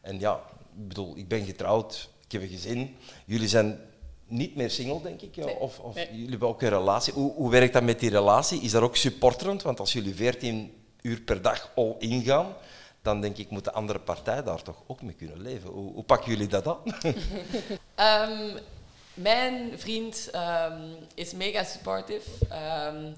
[0.00, 0.40] en ja,
[0.76, 2.96] ik bedoel, ik ben getrouwd, ik heb een gezin.
[3.24, 3.78] Jullie zijn
[4.30, 5.36] niet meer single, denk ik?
[5.36, 5.56] Nee.
[5.58, 6.08] of, of Nee.
[6.10, 7.12] jullie hebben ook een relatie.
[7.12, 8.60] Hoe, hoe werkt dat met die relatie?
[8.60, 9.62] Is dat ook supporterend?
[9.62, 12.54] Want als jullie 14 uur per dag all in gaan,
[13.02, 15.70] dan denk ik moet de andere partij daar toch ook mee kunnen leven.
[15.70, 16.78] Hoe, hoe pakken jullie dat aan?
[17.94, 18.58] Ehm,
[19.14, 20.82] mijn vriend ehm,
[21.14, 22.30] is mega supportive.
[22.48, 23.12] ehm,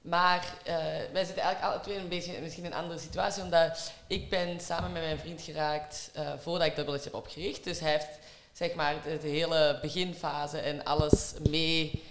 [0.00, 0.74] maar eh,
[1.12, 4.60] wij zitten eigenlijk alle twee een beetje misschien in een andere situatie, omdat ik ben
[4.60, 7.64] samen met mijn vriend geraakt eh, voordat ik Double heb opgericht.
[7.64, 8.18] Dus hij heeft
[8.56, 12.02] zeg maar de, de hele beginfase en alles mee,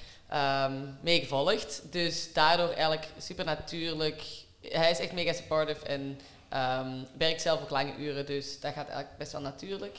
[1.02, 1.82] meegevolgd.
[1.90, 4.24] Dus daardoor eigenlijk super natuurlijk.
[4.62, 8.88] Hij is echt mega supportive en ehm, werkt zelf ook lange uren, dus dat gaat
[8.88, 9.98] eigenlijk best wel natuurlijk.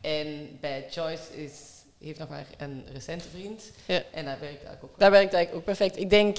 [0.00, 1.60] En bij Joyce is,
[2.00, 3.62] heeft nog maar een recente vriend.
[3.86, 4.02] Ja.
[4.12, 5.96] En dat werkt eigenlijk ook Dat werkt eigenlijk ook perfect.
[5.96, 6.38] Ik denk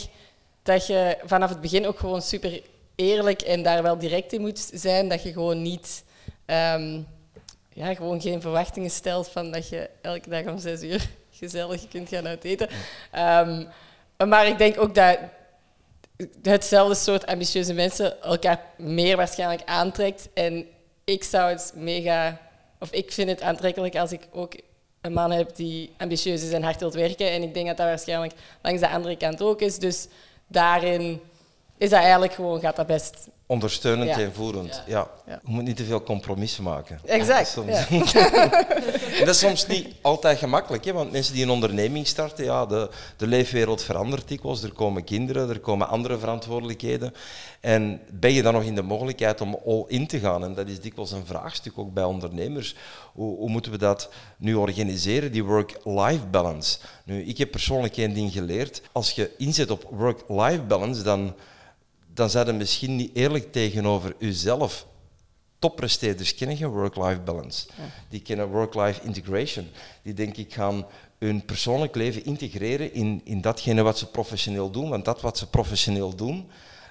[0.63, 2.61] dat je vanaf het begin ook gewoon super
[2.95, 5.09] eerlijk en daar wel direct in moet zijn.
[5.09, 6.03] Dat je gewoon niet,
[6.45, 7.01] ehm,
[7.77, 11.09] ja, gewoon geen verwachtingen stelt van dat je elke dag om zes uur
[11.39, 12.69] gezellig kunt gaan uiteten.
[13.11, 13.65] Ehm,
[14.29, 15.17] maar ik denk ook dat
[16.41, 20.29] hetzelfde soort ambitieuze mensen elkaar meer waarschijnlijk aantrekt.
[20.33, 20.65] En
[21.03, 22.39] ik zou het mega,
[22.79, 24.53] of ik vind het aantrekkelijk als ik ook
[25.01, 27.31] een man heb die ambitieus is en hard wil werken.
[27.31, 29.79] En ik denk dat dat waarschijnlijk langs de andere kant ook is.
[29.79, 30.07] Dus
[30.47, 31.21] daarin
[31.77, 33.27] is dat eigenlijk gewoon, gaat dat best.
[33.45, 34.19] Ondersteunend Ja.
[34.19, 34.83] en voerend.
[34.87, 35.07] Ja.
[35.25, 36.99] Je moet niet te veel compromissen maken.
[37.05, 37.47] Exact.
[37.47, 37.87] Soms.
[37.87, 37.87] Ja.
[39.19, 40.93] En dat is soms niet altijd gemakkelijk, hè?
[40.93, 44.63] want mensen die een onderneming starten, ja, de, de leefwereld verandert dikwijls.
[44.63, 47.13] Er komen kinderen, er komen andere verantwoordelijkheden.
[47.59, 50.43] En ben je dan nog in de mogelijkheid om all in te gaan?
[50.43, 52.75] En dat is dikwijls een vraagstuk ook bij ondernemers.
[53.13, 56.77] Hoe, hoe moeten we dat nu organiseren, die work-life balance?
[57.03, 58.81] Nu, ik heb persoonlijk één ding geleerd.
[58.91, 61.33] Als je inzet op work-life balance, dan,
[62.17, 64.87] dan zijn je misschien niet eerlijk tegenover jezelf
[65.59, 67.67] toppresteerders kennen geen work-life balance.
[68.09, 69.67] Die kennen work-life integration.
[70.01, 70.85] Die denk ik gaan
[71.17, 74.89] hun persoonlijk leven integreren in, in datgene wat ze professioneel doen.
[74.89, 76.47] Want dat wat ze professioneel doen,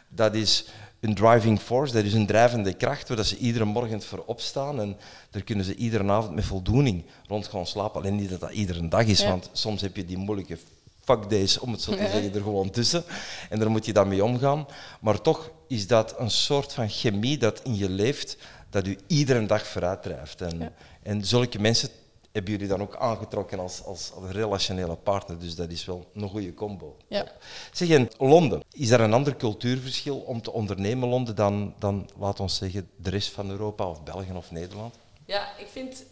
[0.09, 0.65] dat is
[1.01, 4.97] een driving force, dat is een drijvende kracht waar ze iedere morgen voor opstaan en
[5.31, 8.01] daar kunnen ze iedere avond met voldoening rond gaan slapen.
[8.01, 9.29] Alleen niet dat dat iedere dag is, Ja.
[9.29, 10.59] want soms heb je die moeilijke
[11.07, 13.05] fuck days, om het zo te zeggen, er gewoon tussen.
[13.51, 14.67] En daar moet je dan mee omgaan.
[15.01, 18.37] Maar toch is dat een soort van chemie dat in je leeft,
[18.71, 20.41] dat u iedere dag vooruit drijft.
[20.41, 20.73] En, Ja.
[21.03, 21.89] en zulke mensen
[22.33, 25.39] hebben jullie dan ook aangetrokken als, als, als relationele partner.
[25.39, 26.97] Dus dat is wel een goede combo.
[27.09, 27.27] Ja.
[27.73, 32.41] Zeg, en Londen, is er een ander cultuurverschil om te ondernemen Londen dan, dan, laat
[32.41, 34.95] ons zeggen, de rest van Europa of België of Nederland?
[35.25, 36.05] Ja, ik vind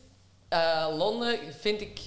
[0.48, 2.00] eh, Londen, vind ik,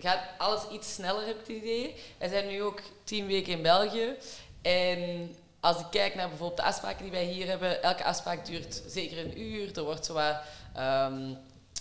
[0.00, 1.94] gaat alles iets sneller, heb ik het idee.
[2.18, 4.16] Wij zijn nu ook tien weken in België.
[4.62, 8.82] En als ik kijk naar bijvoorbeeld de afspraken die wij hier hebben, elke afspraak duurt
[8.86, 9.76] zeker een uur.
[9.76, 10.36] Er wordt zo wat,
[10.74, 11.34] ehm,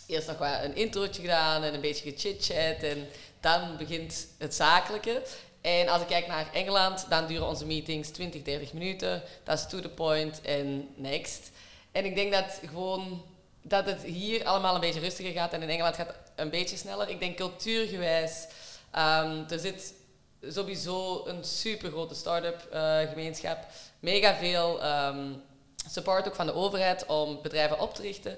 [0.08, 2.84] eerst nog een introotje gedaan en een beetje gechit-chat.
[2.84, 3.08] En
[3.40, 5.22] dan begint het zakelijke.
[5.62, 9.24] En als ik kijk naar Engeland, dan duren onze meetings 20, 30 minuten.
[9.44, 11.52] Dat is to the point en next.
[11.92, 13.24] En ik denk dat gewoon
[13.62, 17.10] dat het hier allemaal een beetje rustiger gaat en in Engeland gaat een beetje sneller.
[17.10, 18.48] Ik denk cultuurgewijs,
[18.92, 19.94] ehm, er zit
[20.42, 23.66] sowieso een super grote start-up eh, gemeenschap.
[24.00, 25.32] Mega veel ehm,
[25.90, 28.38] support ook van de overheid om bedrijven op te richten.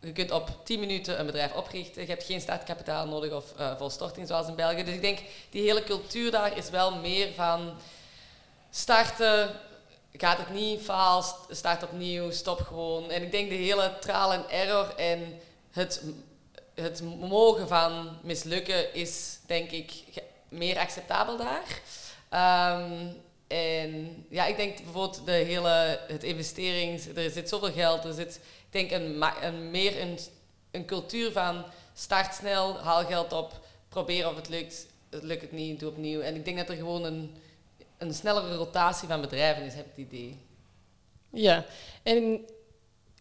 [0.00, 2.02] Je kunt op 10 minuten een bedrijf oprichten.
[2.02, 4.84] Je hebt geen startkapitaal nodig of eh volstorting zoals in België.
[4.84, 5.18] Dus ik denk,
[5.50, 7.74] die hele cultuur daar is wel meer van
[8.70, 9.50] starten,
[10.12, 13.10] gaat het niet, faal, st- start opnieuw, stop gewoon.
[13.10, 16.02] En ik denk de hele trial en error en het,
[16.74, 19.92] het mogen van mislukken is, denk ik,
[20.48, 21.80] meer acceptabel daar.
[22.28, 23.06] Ehm,
[23.46, 28.40] en ja, ik denk bijvoorbeeld de hele, het investerings, er zit zoveel geld, er zit,
[28.70, 30.18] ik denk een meer een,
[30.70, 35.52] een cultuur van start snel, haal geld op, probeer of het lukt, het lukt het
[35.52, 36.20] niet, doe opnieuw.
[36.20, 37.36] En ik denk dat er gewoon een,
[37.98, 40.38] een snellere rotatie van bedrijven is, heb ik het idee.
[41.30, 41.64] Ja,
[42.02, 42.46] en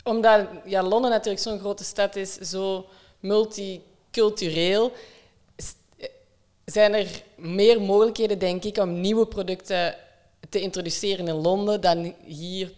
[0.03, 2.89] omdat ja, Londen natuurlijk zo'n grote stad is, zo
[3.23, 4.91] multicultureel,
[6.65, 9.95] zijn er meer mogelijkheden, denk ik, om nieuwe producten
[10.49, 12.71] te introduceren in Londen dan hier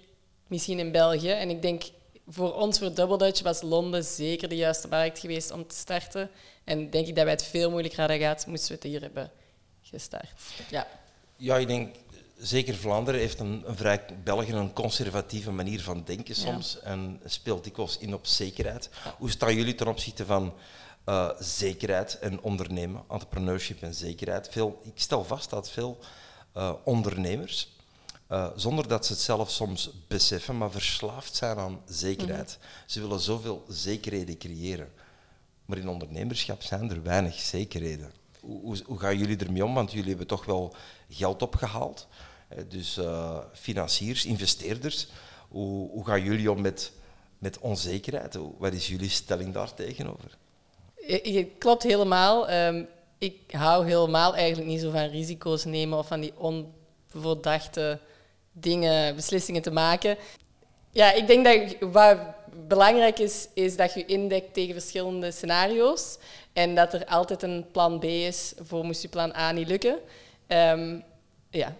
[0.47, 1.29] misschien in België.
[1.29, 1.83] En ik denk
[2.27, 6.29] voor ons, voor Double Dutch, was Londen zeker de juiste markt geweest om te starten.
[6.63, 9.31] En denk ik dat wij het veel moeilijker hadden gehad, moesten we het hier hebben
[9.81, 10.41] gestart.
[10.69, 10.87] Ja.
[11.37, 11.95] Ja, ik denk
[12.45, 16.41] zeker Vlaanderen heeft een, een vrij België een conservatieve manier van denken Ja.
[16.41, 18.89] soms en speelt dikwijls in op zekerheid.
[19.17, 20.53] Hoe staan jullie ten opzichte van
[21.03, 24.49] eh, zekerheid en ondernemen, entrepreneurship en zekerheid?
[24.51, 25.99] Veel, ik stel vast dat veel
[26.53, 27.73] eh, ondernemers,
[28.27, 32.57] eh, zonder dat ze het zelf soms beseffen, maar verslaafd zijn aan zekerheid.
[32.85, 34.91] Ze willen zoveel zekerheden creëren.
[35.65, 38.11] Maar in ondernemerschap zijn er weinig zekerheden.
[38.39, 39.73] Hoe, hoe, hoe gaan jullie ermee om?
[39.73, 40.75] Want jullie hebben toch wel
[41.09, 42.07] geld opgehaald.
[42.47, 45.07] Eh, Dus eh, financiers, investeerders.
[45.49, 46.91] Hoe, hoe gaan jullie om met,
[47.37, 48.37] met onzekerheid?
[48.57, 50.37] Wat is jullie stelling daar tegenover?
[51.07, 52.47] Je- klopt helemaal.
[52.49, 52.83] Ehm,
[53.17, 57.99] ik hou helemaal eigenlijk niet zo van risico's nemen of van die onverdachte
[58.51, 60.17] dingen, beslissingen te maken.
[60.91, 62.17] Ja, ik denk dat wat
[62.67, 66.17] belangrijk is, is dat je indekt tegen verschillende scenario's
[66.53, 69.99] en dat er altijd een plan B is voor moest je plan A niet lukken.
[70.47, 70.99] Ehm,
[71.49, 71.75] ja,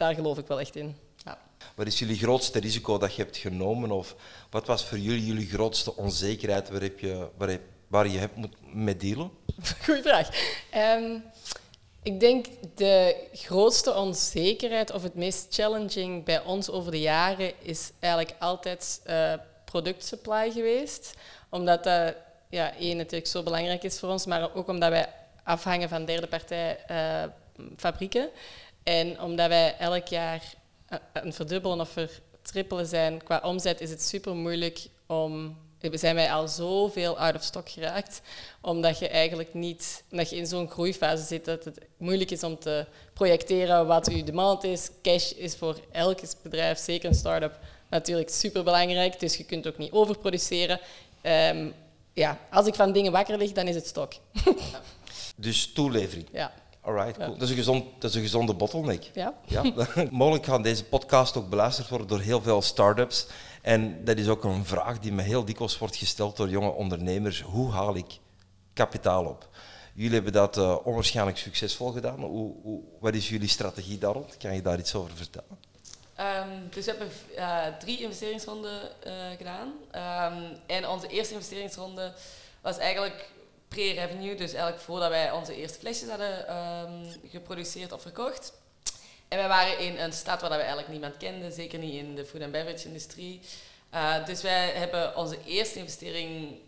[0.00, 0.96] daar geloof ik wel echt in.
[1.24, 1.38] Ja.
[1.74, 3.90] Wat is jullie grootste risico dat je hebt genomen?
[3.90, 4.14] Of
[4.50, 8.36] wat was voor jullie jullie grootste onzekerheid waar, heb je, waar, heb- waar je hebt
[8.36, 9.30] moet mee dealen?
[9.84, 10.28] Goeie vraag.
[10.70, 11.18] Ehm,
[12.02, 17.90] ik denk de grootste onzekerheid of het meest challenging bij ons over de jaren is
[17.98, 19.32] eigenlijk altijd eh
[19.64, 21.14] productsupply geweest.
[21.50, 22.14] Omdat dat
[22.48, 25.08] ja, één natuurlijk zo belangrijk is voor ons, maar ook omdat wij
[25.44, 27.22] afhangen van derde partij eh,
[27.76, 28.28] fabrieken.
[28.90, 30.42] En omdat wij elk jaar
[30.86, 35.56] eh, een verdubbelen of vertrippelen zijn qua omzet, is het super moeilijk om.
[35.92, 38.22] Zijn wij al zoveel out of stock geraakt,
[38.60, 42.58] omdat je eigenlijk niet, omdat je in zo'n groeifase zit, dat het moeilijk is om
[42.58, 44.90] te projecteren wat uw demand is.
[45.02, 47.58] Cash is voor elk bedrijf, zeker een start-up,
[47.90, 50.80] natuurlijk super belangrijk, dus je kunt ook niet overproduceren.
[51.20, 51.70] Ehm,
[52.12, 54.12] ja, als ik van dingen wakker lig, dan is het stok.
[55.36, 56.28] Dus toelevering.
[56.32, 56.52] ja.
[56.80, 57.24] Alright, Ja.
[57.24, 57.32] cool.
[57.38, 59.10] Dat, is een gezond, dat is een gezonde bottleneck.
[59.14, 59.34] Ja.
[59.46, 59.62] Ja,
[60.10, 63.26] mogelijk gaan deze podcast ook beluisterd worden door heel veel start-ups.
[63.62, 67.40] En dat is ook een vraag die me heel dikwijls wordt gesteld door jonge ondernemers.
[67.42, 68.18] Hoe haal ik
[68.72, 69.48] kapitaal op?
[69.94, 72.20] Jullie hebben dat eh, onwaarschijnlijk succesvol gedaan.
[72.20, 74.36] Hoe, hoe, wat is jullie strategie daar rond?
[74.36, 75.58] Kan je daar iets over vertellen?
[76.14, 79.72] Ehm, dus we hebben eh, drie investeringsronden eh, gedaan.
[79.90, 82.12] Ehm, en onze eerste investeringsronde
[82.60, 83.30] was eigenlijk
[83.74, 88.52] pre-revenue, dus eigenlijk voordat wij onze eerste flesjes hadden ehm, geproduceerd of verkocht.
[89.28, 92.24] En wij waren in een stad waar we eigenlijk niemand kenden, zeker niet in de
[92.24, 93.40] food and beverage industrie.
[93.90, 96.58] Eh, dus wij hebben onze eerste investering,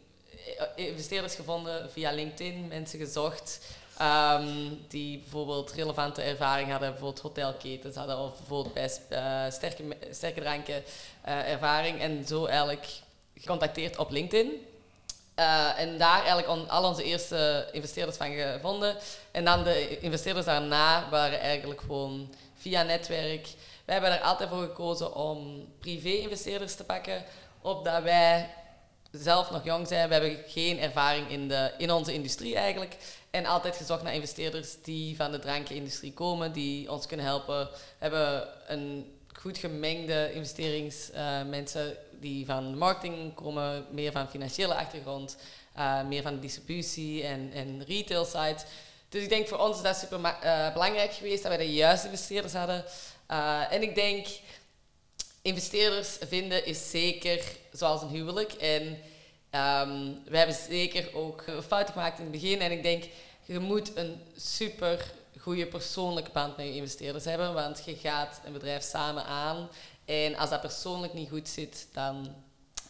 [0.59, 3.61] eh, investeerders gevonden via LinkedIn, mensen gezocht
[3.99, 10.41] ehm, die bijvoorbeeld relevante ervaring hadden, bijvoorbeeld hotelketens hadden of bijvoorbeeld bij eh, sterke, sterke
[10.41, 10.83] dranken
[11.25, 12.01] ervaring.
[12.01, 12.87] En zo eigenlijk
[13.35, 14.67] gecontacteerd op LinkedIn.
[15.43, 18.97] Eh, en daar eigenlijk al onze eerste investeerders van gevonden.
[19.31, 23.49] En dan de investeerders daarna waren eigenlijk gewoon via netwerk.
[23.85, 27.25] Wij hebben er altijd voor gekozen om privé-investeerders te pakken,
[27.61, 28.51] opdat wij
[29.11, 30.09] zelf nog jong zijn.
[30.09, 32.97] We hebben geen ervaring in, de, in onze industrie eigenlijk.
[33.31, 37.65] En altijd gezocht naar investeerders die van de drankenindustrie komen, die ons kunnen helpen.
[37.65, 45.37] We hebben een goed gemengde investeringsmensen die van marketing komen, meer van financiële achtergrond,
[45.75, 48.57] eh, meer van distributie en, en retail side.
[49.09, 52.07] Dus ik denk voor ons is dat super eh, belangrijk geweest dat wij de juiste
[52.07, 52.85] investeerders hadden.
[53.27, 54.27] Eh, en ik denk,
[55.43, 58.53] investeerders vinden is zeker zoals een huwelijk.
[58.53, 58.99] En
[59.51, 62.61] ehm, we hebben zeker ook fouten gemaakt in het begin.
[62.61, 63.05] En ik denk,
[63.45, 67.55] je moet een super goede persoonlijke band met je investeerders hebben.
[67.55, 69.69] Want je gaat een bedrijf samen aan.
[70.05, 72.35] En als dat persoonlijk niet goed zit, dan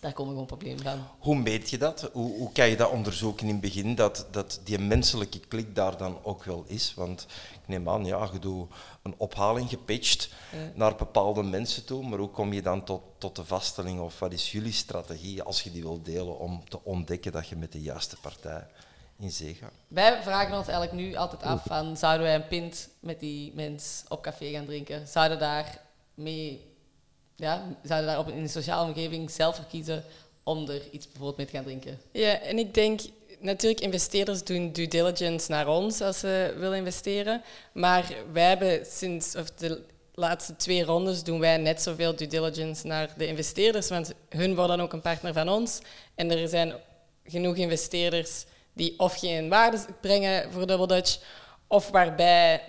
[0.01, 1.07] daar komen gewoon problemen van.
[1.19, 2.11] Hoe meet je dat?
[2.13, 5.97] Hoe, hoe kan je dat onderzoeken in het begin, dat, dat die menselijke klik daar
[5.97, 6.95] dan ook wel is?
[6.95, 8.71] Want ik neem aan, ja, je doet
[9.03, 10.59] een ophaling gepitcht Ja.
[10.75, 14.33] naar bepaalde mensen toe, maar hoe kom je dan tot, tot de vaststelling of wat
[14.33, 17.81] is jullie strategie als je die wilt delen om te ontdekken dat je met de
[17.83, 18.67] juiste partij
[19.19, 19.73] in zee gaat?
[19.89, 24.05] Wij vragen ons eigenlijk nu altijd af van, zouden wij een pint met die mens
[24.09, 25.09] op café gaan drinken?
[25.09, 25.81] Zouden daar
[26.15, 26.71] mee,
[27.43, 30.05] ja, zouden daar op, in de sociale omgeving zelf voor kiezen
[30.43, 32.01] om er iets bijvoorbeeld mee te gaan drinken?
[32.13, 33.01] Ja, en ik denk
[33.41, 37.43] natuurlijk investeerders doen due diligence naar ons als ze willen investeren.
[37.73, 39.83] Maar wij hebben sinds of de
[40.15, 44.81] laatste twee rondes doen wij net zoveel due diligence naar de investeerders, want hun worden
[44.81, 45.81] ook een partner van ons.
[46.15, 46.75] En er zijn
[47.25, 51.19] genoeg investeerders die of geen waarde brengen voor Double Dutch,
[51.67, 52.63] of waarbij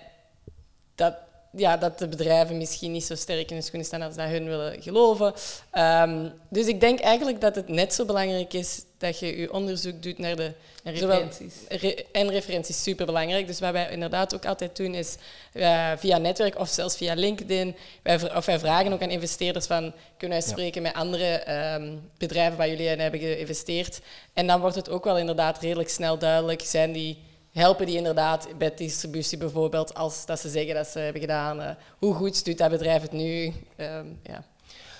[0.94, 1.14] dat
[1.56, 4.44] ja, dat de bedrijven misschien niet zo sterk in hun schoenen staan als dat hun
[4.44, 5.34] willen geloven.
[5.70, 10.02] Ehm, dus ik denk eigenlijk dat het net zo belangrijk is dat je je onderzoek
[10.02, 10.52] doet naar de...
[10.82, 11.54] En zowel- referenties.
[11.68, 13.46] re- en referenties super belangrijk.
[13.46, 15.16] Dus wat wij inderdaad ook altijd doen is
[15.52, 17.76] eh, via netwerk of zelfs via LinkedIn.
[18.02, 20.52] Wij, of wij vragen ook aan investeerders van kunnen wij Ja.
[20.52, 24.00] spreken met andere ehm, bedrijven waar jullie in hebben geïnvesteerd.
[24.32, 26.60] En dan wordt het ook wel inderdaad redelijk snel duidelijk.
[26.62, 27.18] Zijn die,
[27.54, 31.60] helpen die inderdaad bij distributie bijvoorbeeld als dat ze zeggen dat ze hebben gedaan.
[31.60, 33.52] eh, hoe goed doet dat bedrijf het nu?
[33.76, 34.44] Ehm, ja.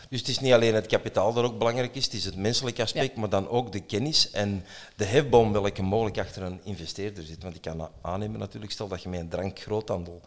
[0.08, 2.82] Dus het is niet alleen het kapitaal dat ook belangrijk is, het is het menselijke
[2.82, 4.64] aspect, maar dan ook de kennis en
[4.96, 7.42] de hefboom welke mogelijk achter een investeerder zit.
[7.42, 10.20] Want ik kan aannemen natuurlijk, stel dat je met een drankgroothandel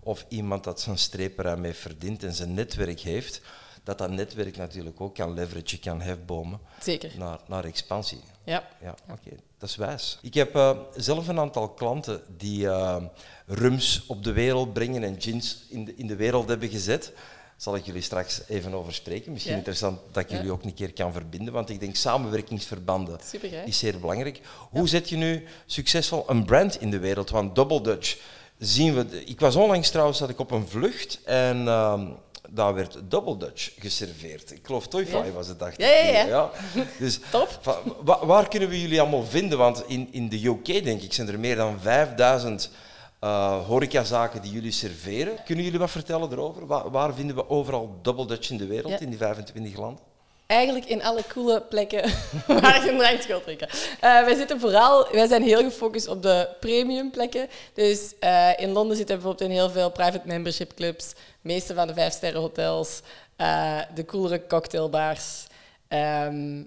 [0.00, 3.40] of iemand dat zijn streperij mee verdient en zijn netwerk heeft,
[3.84, 7.12] dat dat netwerk natuurlijk ook kan leveragen, kan hefbomen Zeker.
[7.18, 8.20] naar, naar expansie.
[8.44, 8.68] Ja.
[8.82, 10.18] Ja, oké, dat is wijs.
[10.22, 13.02] Ik heb eh, zelf een aantal klanten die eh,
[13.46, 17.12] rums op de wereld brengen en gins in de, in de wereld hebben gezet.
[17.56, 19.32] Zal ik jullie straks even over spreken.
[19.32, 19.58] Misschien Ja.
[19.58, 20.36] interessant dat ik Ja.
[20.36, 24.40] jullie ook een keer kan verbinden, want ik denk samenwerkingsverbanden Super, is zeer belangrijk.
[24.70, 27.30] Hoe zet je nu succesvol een brand in de wereld?
[27.30, 28.16] Want Double Dutch
[28.58, 29.24] zien we...
[29.24, 32.06] Ik was onlangs trouwens dat ik op een vlucht en ehm,
[32.50, 34.50] daar werd Double Dutch geserveerd.
[34.52, 35.30] Ik geloof Toy Fry Ja.
[35.30, 36.12] was het, dacht Ja, ik.
[36.14, 36.50] ja, ja.
[36.98, 37.80] Dus Top.
[38.04, 39.58] Wa- waar kunnen we jullie allemaal vinden?
[39.58, 42.70] Want in, in de UK, denk ik, zijn er meer dan 5000
[43.20, 45.36] eh horecazaken die jullie serveren.
[45.44, 46.66] Kunnen jullie wat vertellen erover?
[46.66, 48.98] Waar, waar vinden we overal Double Dutch in de wereld, Ja.
[48.98, 50.02] in die 25 landen?
[50.54, 52.02] Eigenlijk in alle coole plekken
[52.60, 53.68] waar je een drankje wilt drinken.
[54.00, 57.48] Eh, wij zitten vooral, wij zijn heel gefocust op de premium plekken.
[57.72, 61.94] Dus eh, in Londen zitten bijvoorbeeld in heel veel private membership clubs, meeste van de
[61.94, 63.00] vijf sterren hotels,
[63.36, 65.46] eh, de coolere cocktailbars.
[65.88, 66.62] Ehm,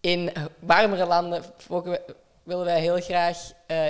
[0.00, 1.42] in warmere landen
[2.42, 3.38] willen wij heel graag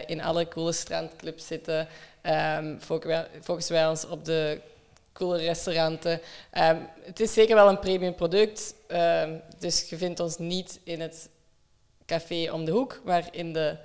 [0.06, 1.88] in alle coole strandclubs zitten.
[2.22, 4.60] Wij- focussen wij ons op de
[5.12, 6.20] coole restauranten.
[6.50, 11.00] Ehm, het is zeker wel een premium product, ehm, dus je vindt ons niet in
[11.00, 11.28] het
[12.06, 13.76] café om de hoek, maar in de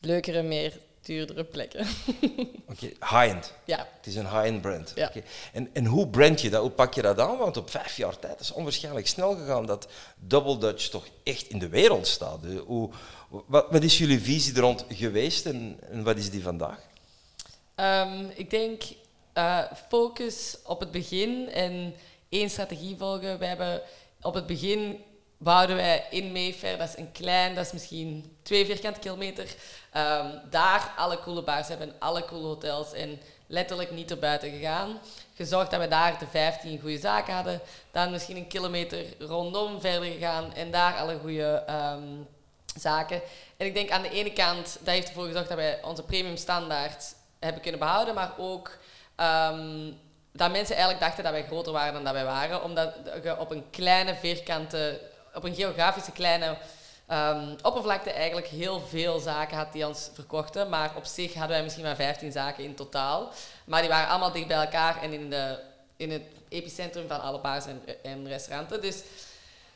[0.00, 1.86] leukere, meer duurdere plekken.
[2.72, 3.52] Oké, high-end.
[3.64, 4.92] ja, Het is een high-end brand.
[4.94, 5.12] Ja.
[5.52, 6.60] En, en hoe brand je dat?
[6.60, 7.38] Hoe pak je dat aan?
[7.38, 11.48] Want op vijf jaar tijd is het onwaarschijnlijk snel gegaan dat Double Dutch toch echt
[11.48, 12.40] in de wereld staat.
[12.66, 12.90] Hoe,
[13.28, 16.78] wat, wat is jullie visie er rond geweest en, en wat is die vandaag?
[17.74, 18.82] Ehm, ik denk
[19.32, 21.94] eh, focus op het begin en
[22.28, 23.38] één strategie volgen.
[23.38, 23.82] We hebben
[24.20, 25.04] op het begin
[25.42, 29.54] wouden wij in Mayfair, dat is een klein, dat is misschien twee vierkante kilometer,
[29.92, 34.98] ehm, daar alle coole bars hebben, alle coole hotels en letterlijk niet erbuiten gegaan.
[35.34, 40.10] Gezorgd dat we daar de 15 goede zaken hadden, dan misschien een kilometer rondom verder
[40.10, 42.08] gegaan en daar alle goede ehm,
[42.76, 43.20] zaken.
[43.56, 46.36] En ik denk aan de ene kant, dat heeft ervoor gezorgd dat wij onze premium
[46.36, 48.78] standaard hebben kunnen behouden, maar ook
[49.16, 49.92] ehm,
[50.32, 53.50] dat mensen eigenlijk dachten dat wij groter waren dan dat wij waren, omdat je op
[53.50, 55.00] een kleine vierkante,
[55.34, 56.56] op een geografische kleine
[57.06, 61.62] ehm, oppervlakte eigenlijk heel veel zaken had die ons verkochten, maar op zich hadden wij
[61.62, 63.32] misschien maar 15 zaken in totaal,
[63.64, 65.58] maar die waren allemaal dicht bij elkaar en in, de,
[65.96, 68.80] in het epicentrum van alle bars en, en restauranten.
[68.80, 69.02] Dus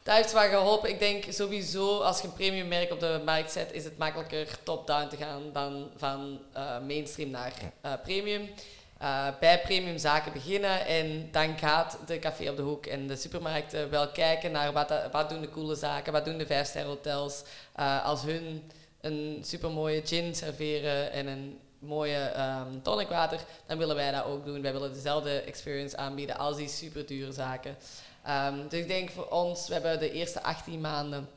[0.06, 0.90] dat heeft wel geholpen.
[0.90, 4.58] Ik denk sowieso, als je een premium merk op de markt zet, is het makkelijker
[4.62, 8.50] top-down te gaan dan van eh, mainstream naar eh, premium.
[8.98, 13.16] Eh, bij premium zaken beginnen en dan gaat de café op de hoek en de
[13.16, 16.84] supermarkten wel kijken naar wat, dat- wat doen de coole zaken, wat doen de vijfster
[16.84, 17.42] hotels.
[17.74, 23.96] Eh, als hun een supermooie gin serveren en een mooie ehm tonic water, dan willen
[23.96, 24.62] wij dat ook doen.
[24.62, 27.76] Wij willen dezelfde experience aanbieden als die super dure zaken.
[28.24, 31.28] Ehm, dus ik denk voor ons, we hebben de eerste 18 maanden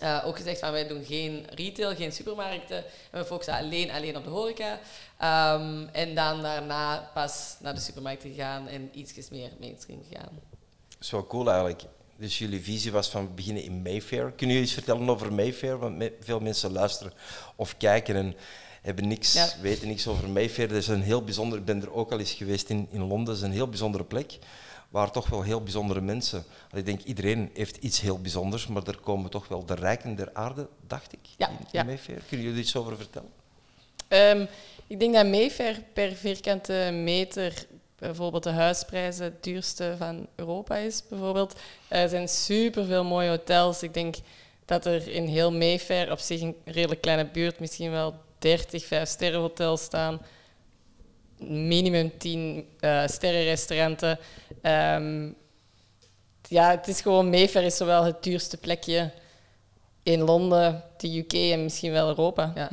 [0.00, 2.76] eh, ook gezegd van wij doen geen retail, geen supermarkten.
[3.10, 4.78] En we focussen alleen, alleen op de horeca.
[5.18, 10.28] Ehm, en dan daarna pas naar de supermarkten gegaan en ietsjes meer mainstream gegaan.
[10.88, 11.82] Dat is wel cool eigenlijk.
[12.18, 14.22] Dus jullie visie was van beginnen in Mayfair.
[14.30, 15.78] Kunnen jullie iets vertellen over Mayfair?
[15.78, 17.12] Want me- veel mensen luisteren
[17.56, 18.34] of kijken en
[18.82, 19.48] hebben niks, Ja.
[19.60, 20.68] weten niks over Mayfair.
[20.68, 23.24] Dat is een heel bijzonder, ik ben er ook al eens geweest in, in Londen.
[23.26, 24.38] Dat is een heel bijzondere plek
[24.96, 26.44] waar toch wel heel bijzondere mensen...
[26.72, 30.30] Ik denk iedereen heeft iets heel bijzonders, maar er komen toch wel de rijken der
[30.32, 31.82] aarde, dacht ik, Ja, in, in ja.
[31.84, 32.22] Mayfair.
[32.28, 33.30] Kunnen jullie iets over vertellen?
[34.08, 34.46] Ehm,
[34.86, 37.66] ik denk dat Mayfair per vierkante meter
[37.98, 41.02] bijvoorbeeld de huisprijzen het duurste van Europa is.
[41.08, 41.54] Bijvoorbeeld.
[41.88, 43.82] Er zijn superveel mooie hotels.
[43.82, 44.16] Ik denk
[44.64, 49.40] dat er in heel Mayfair, op zich een redelijk kleine buurt, misschien wel 30 vijf-sterren
[49.40, 50.20] hotels staan.
[51.38, 54.18] Minimum 10 eh sterrenrestauranten.
[54.62, 55.28] Ehm,
[56.48, 59.10] ja, het is gewoon Mayfair is zowel het duurste plekje
[60.06, 62.52] in Londen, de UK en misschien wel Europa.
[62.54, 62.68] Ja.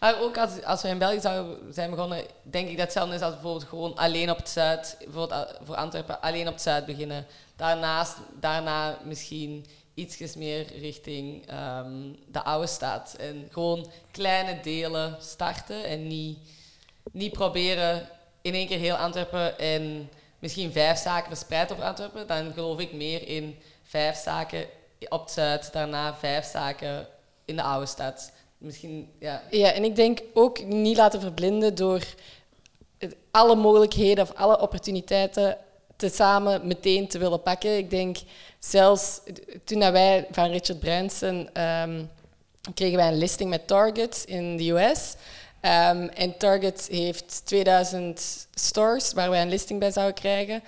[0.00, 3.20] Maar ook als, als we in België zouden zijn begonnen, denk ik dat hetzelfde is
[3.20, 6.86] als bijvoorbeeld gewoon alleen op het zuid, bijvoorbeeld eh, voor Antwerpen, alleen op het zuid
[6.86, 7.26] beginnen.
[7.56, 13.16] Daarnaast, daarna misschien ietsjes meer richting ehm, de oude stad.
[13.18, 16.38] En gewoon kleine delen starten en niet,
[17.14, 18.08] niet proberen
[18.42, 22.26] in één keer heel Antwerpen en misschien vijf zaken verspreid over Antwerpen.
[22.26, 24.66] Dan geloof ik meer in vijf zaken
[25.08, 27.06] op het zuid, daarna vijf zaken
[27.44, 28.32] in de oude stad.
[28.58, 29.42] Misschien, ja.
[29.50, 32.04] Ja, en ik denk ook niet laten verblinden door
[33.30, 35.58] alle mogelijkheden of alle opportuniteiten
[35.96, 37.76] te samen meteen te willen pakken.
[37.76, 38.16] Ik denk
[38.58, 39.20] zelfs
[39.64, 42.04] toen wij van Richard Branson ehm,
[42.74, 45.16] kregen wij een listing met Target in de US.
[45.64, 50.62] Ehm, en Target heeft 2000 stores waar wij een listing bij zouden krijgen.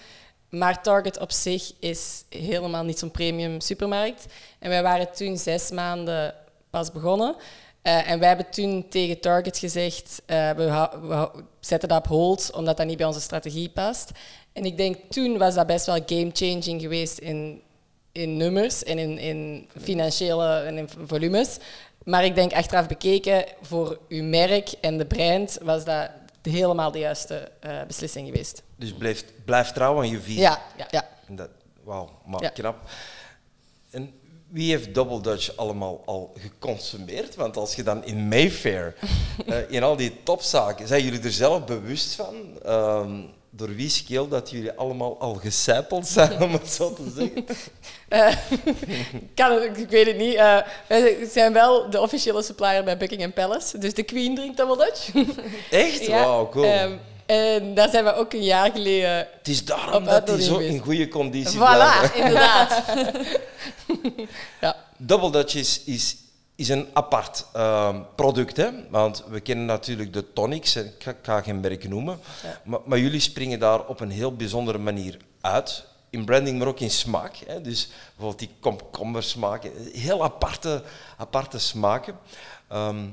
[0.48, 4.26] Maar Target op zich is helemaal niet zo'n premium supermarkt.
[4.58, 6.34] En wij waren toen zes maanden
[6.70, 7.36] pas begonnen.
[7.82, 11.30] Eh, en wij hebben toen tegen Target gezegd, eh, we, we
[11.60, 14.10] zetten dat op hold, omdat dat niet bij onze strategie past.
[14.52, 17.62] En ik denk toen was dat best wel game-changing geweest in,
[18.12, 21.58] in nummers en in, in financiële en in volumes.
[22.06, 26.10] Maar ik denk achteraf bekeken, voor uw merk en de brand was dat
[26.42, 28.62] helemaal de juiste eh, beslissing geweest.
[28.76, 30.40] Dus blijf, blijf trouw aan je visie.
[30.40, 31.04] Ja, Ja.
[31.28, 31.48] Dat,
[31.84, 32.48] wauw, maar Ja.
[32.48, 32.76] knap.
[33.90, 34.14] En
[34.48, 37.34] wie heeft Double Dutch allemaal al geconsumeerd?
[37.34, 38.94] Want als je dan in Mayfair,
[39.46, 42.34] eh, in al die topzaken, zijn jullie er zelf bewust van?
[42.64, 43.22] ehm,
[43.56, 47.44] door wie skeel dat jullie allemaal al gecijpeld zijn, om het zo te zeggen?
[48.08, 48.36] Eh,
[49.34, 50.34] kan het, ik weet het niet.
[50.34, 53.78] Eh, wij zijn wel de officiële supplier bij Buckingham Palace.
[53.78, 55.10] Dus de Queen drinkt Double Dutch.
[55.70, 56.06] Echt?
[56.06, 56.64] Wauw, cool.
[56.64, 56.92] Ehm,
[57.26, 59.16] en daar zijn we ook een jaar geleden...
[59.16, 62.10] het is daarom dat uitnodiging zo in goede conditie blijven.
[62.10, 62.82] Voilà, inderdaad.
[64.96, 66.16] Double Dutch is, is,
[66.56, 68.70] is een apart ehm, product, hè?
[68.90, 72.60] want we kennen natuurlijk de tonics, ik ga, ik ga geen merk noemen, Ja.
[72.64, 75.84] maar, maar jullie springen daar op een heel bijzondere manier uit.
[76.10, 77.36] In branding, maar ook in smaak.
[77.46, 77.60] Hè?
[77.60, 80.82] Dus bijvoorbeeld die komkommersmaken, heel aparte,
[81.16, 82.18] aparte smaken.
[82.68, 83.04] Ehm,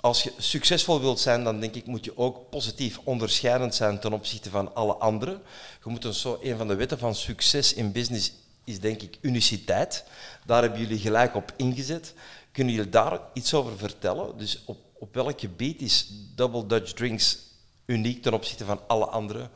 [0.00, 4.12] als je succesvol wilt zijn, dan denk ik moet je ook positief onderscheidend zijn ten
[4.12, 5.42] opzichte van alle anderen.
[5.84, 8.32] Je moet een, zo, een van de wetten van succes in business
[8.64, 10.04] is denk ik uniciteit.
[10.46, 12.14] Daar hebben jullie gelijk op ingezet.
[12.58, 14.38] Kunnen jullie daar iets over vertellen?
[14.38, 17.38] Dus op, op welk gebied is Double Dutch Drinks
[17.86, 19.48] uniek ten opzichte van alle andere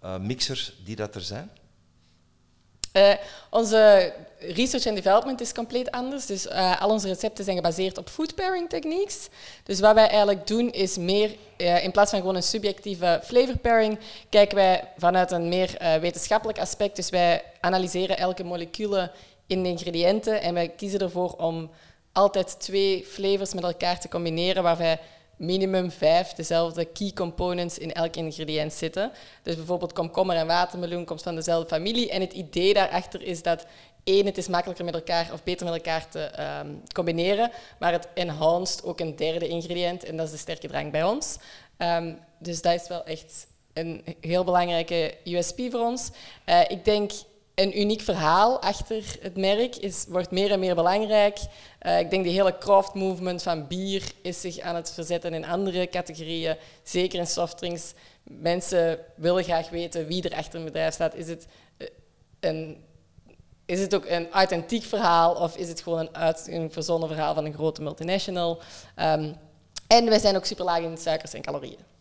[0.00, 1.50] eh, mixers die dat er zijn?
[2.92, 3.12] Eh,
[3.50, 6.26] onze research en development is compleet anders.
[6.26, 9.28] Dus eh, al onze recepten zijn gebaseerd op food pairing techniques.
[9.64, 13.98] Dus wat wij eigenlijk doen is meer, in plaats van gewoon een subjectieve flavor pairing,
[14.28, 16.96] kijken wij vanuit een meer wetenschappelijk aspect.
[16.96, 19.10] Dus wij analyseren elke molecule
[19.46, 21.70] in de ingrediënten en wij kiezen ervoor om
[22.12, 25.00] altijd twee flavors met elkaar te combineren, waar wij
[25.36, 29.12] minimum vijf dezelfde key components in elk ingrediënt zitten.
[29.42, 32.10] Dus bijvoorbeeld komkommer en watermeloen komt van dezelfde familie.
[32.10, 33.66] En het idee daarachter is dat
[34.04, 38.08] één, het is makkelijker met elkaar of beter met elkaar te ehm, combineren, maar het
[38.14, 41.36] enhanced ook een derde ingrediënt en dat is de sterke drank bij ons.
[41.76, 46.10] Ehm, dus dat is wel echt een heel belangrijke USP voor ons.
[46.44, 47.12] Eh, ik denk
[47.54, 51.38] een uniek verhaal achter het merk is, wordt meer en meer belangrijk.
[51.78, 55.44] Eh, ik denk de hele craft movement van bier is zich aan het verzetten in
[55.44, 57.92] andere categorieën, zeker in softdrinks.
[58.22, 61.14] Mensen willen graag weten wie er achter een bedrijf staat.
[61.14, 61.46] Is het,
[61.76, 61.86] eh,
[62.40, 62.84] een,
[63.66, 67.44] is het ook een authentiek verhaal of is het gewoon een, uit, verzonnen verhaal van
[67.44, 68.60] een grote multinational?
[68.94, 69.32] Ehm,
[69.86, 71.91] en wij zijn ook super laag in suikers en calorieën.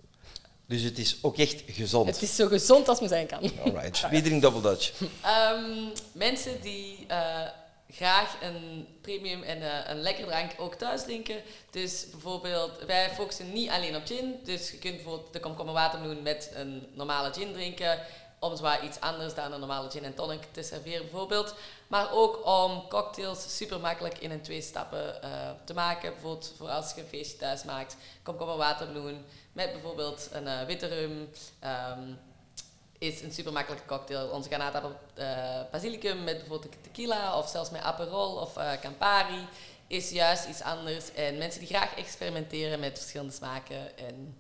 [0.71, 2.07] Dus het is ook echt gezond.
[2.07, 3.51] Het is zo gezond als men zijn kan.
[3.65, 4.09] Alright.
[4.09, 4.91] Wie drinkt Double Dutch?
[5.21, 7.41] Ehm, mensen die eh,
[7.89, 11.41] graag een premium en eh, een lekker drank ook thuis drinken.
[11.71, 14.35] Dus bijvoorbeeld, wij focussen niet alleen op gin.
[14.43, 17.99] Dus je kunt bijvoorbeeld de komkommer water doen met een normale gin drinken.
[18.43, 21.55] Om zwaar iets anders dan een normale gin en tonic te serveren bijvoorbeeld.
[21.87, 26.11] Maar ook om cocktails super makkelijk in een twee stappen eh, te maken.
[26.11, 27.95] Bijvoorbeeld voor als je een feestje thuis maakt.
[28.23, 31.29] Komkommer watermeloen met bijvoorbeeld een eh, witte rum.
[31.59, 32.13] ehm,
[32.97, 34.27] is een super makkelijke cocktail.
[34.27, 39.47] Onze granaatappel eh basilicum met bijvoorbeeld tequila of zelfs met Aperol of eh, Campari
[39.87, 41.13] is juist iets anders.
[41.13, 44.37] En mensen die graag experimenteren met verschillende smaken en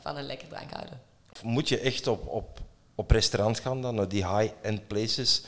[0.00, 1.00] van een lekker drank houden.
[1.42, 2.60] Moet je echt op, op,
[3.00, 5.42] op restaurant gaan dan, naar die high-end places,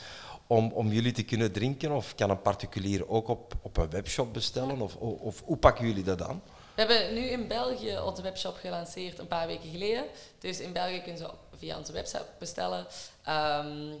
[0.47, 1.91] om, om jullie te kunnen drinken?
[1.91, 4.81] Of kan een particulier ook op, op een webshop bestellen?
[4.81, 6.41] Of, of, of hoe pakken jullie dat aan?
[6.75, 10.03] We hebben nu in België onze webshop gelanceerd een paar weken geleden.
[10.39, 12.87] Dus in België kunnen ze via onze website bestellen.
[13.23, 13.91] Ehm,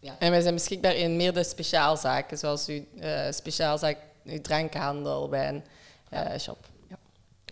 [0.00, 0.16] ja.
[0.18, 5.64] En wij zijn beschikbaar in meerdere speciaalzaken, zoals uw eh, speciaalzaak uw drankhandel, wijn,
[6.08, 6.66] eh, shop.
[6.88, 6.96] Ja.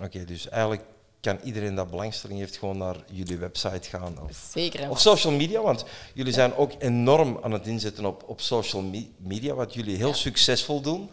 [0.04, 0.82] Oké, dus eigenlijk
[1.20, 4.16] kan iedereen dat belangstelling heeft gewoon naar jullie website gaan.
[4.22, 4.90] Of, Zeker.
[4.90, 9.08] of social media, want jullie zijn ook enorm aan het inzetten op, op social me-
[9.16, 10.14] media, wat jullie heel Ja.
[10.14, 11.10] succesvol doen.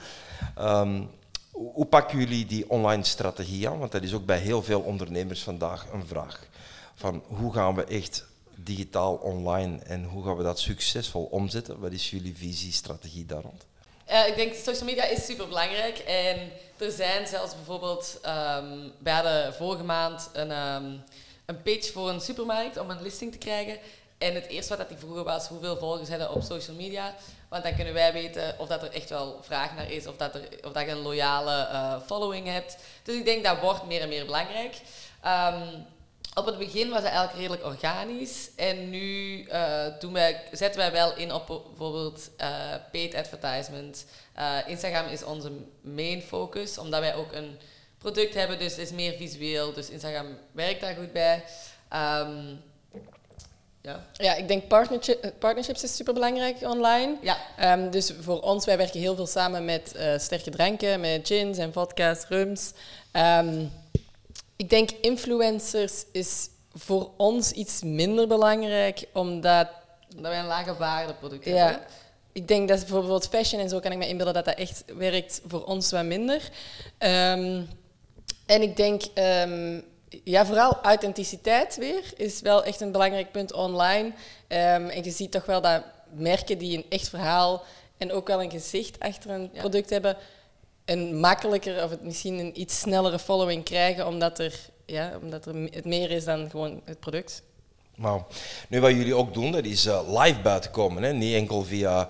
[0.55, 1.03] Ehm,
[1.51, 3.79] hoe hoe pakken jullie die online strategie aan?
[3.79, 6.47] Want dat is ook bij heel veel ondernemers vandaag een vraag.
[6.95, 11.79] Van hoe gaan we echt digitaal online en hoe gaan we dat succesvol omzetten?
[11.79, 13.65] Wat is jullie visie, strategie daar rond?
[14.07, 15.97] Eh, ik denk social media is super belangrijk.
[15.97, 20.85] En er zijn zelfs bijvoorbeeld, ehm wij hadden vorige maand een, ehm,
[21.45, 23.77] een pitch voor een supermarkt om een listing te krijgen.
[24.17, 27.15] En het eerste wat die vroegen was hoeveel volgers hebben op social media.
[27.49, 30.35] Want dan kunnen wij weten of dat er echt wel vraag naar is, of dat,
[30.35, 32.77] er, of dat je een loyale eh, following hebt.
[33.03, 34.75] Dus ik denk dat wordt meer en meer belangrijk.
[35.21, 35.67] Ehm,
[36.37, 38.49] op het begin was het eigenlijk redelijk organisch.
[38.55, 42.49] En nu eh, doen wij, zetten wij wel in op bijvoorbeeld eh,
[42.91, 44.05] paid advertisement.
[44.33, 47.57] Eh, Instagram is onze main focus, omdat wij ook een
[47.97, 49.73] product hebben, dus het is meer visueel.
[49.73, 51.43] Dus Instagram werkt daar goed bij.
[51.89, 52.55] Ehm,
[53.81, 54.05] ja.
[54.13, 57.15] Ja, ik denk partnership, partnerships is super belangrijk online.
[57.21, 61.57] ja, Ehm, dus voor ons, wij werken heel veel samen met sterke dranken, met gins
[61.57, 62.71] en vodka's, rums.
[63.11, 63.65] Ehm,
[64.57, 69.67] ik denk influencers is voor ons iets minder belangrijk, omdat
[70.15, 71.81] omdat wij een lage waardeproduct ja, hebben.
[72.31, 75.41] ik denk dat bijvoorbeeld fashion en zo kan ik me inbeelden dat dat echt werkt
[75.47, 76.49] voor ons wat minder.
[76.97, 77.61] Ehm,
[78.45, 79.79] en ik denk, ehm,
[80.23, 84.11] ja, vooral authenticiteit weer is wel echt een belangrijk punt online.
[84.47, 85.83] Ehm, en je ziet toch wel dat
[86.13, 87.63] merken die een echt verhaal
[87.97, 89.59] en ook wel een gezicht achter een Ja.
[89.59, 90.17] product hebben,
[90.87, 94.53] een makkelijker of het misschien een iets snellere following krijgen, omdat er,
[94.85, 97.41] ja, omdat er het meer is dan gewoon het product.
[97.95, 98.21] Nou,
[98.69, 101.03] nu wat jullie ook doen, dat is eh, live buiten komen.
[101.03, 101.13] Hè?
[101.13, 102.07] Niet enkel via,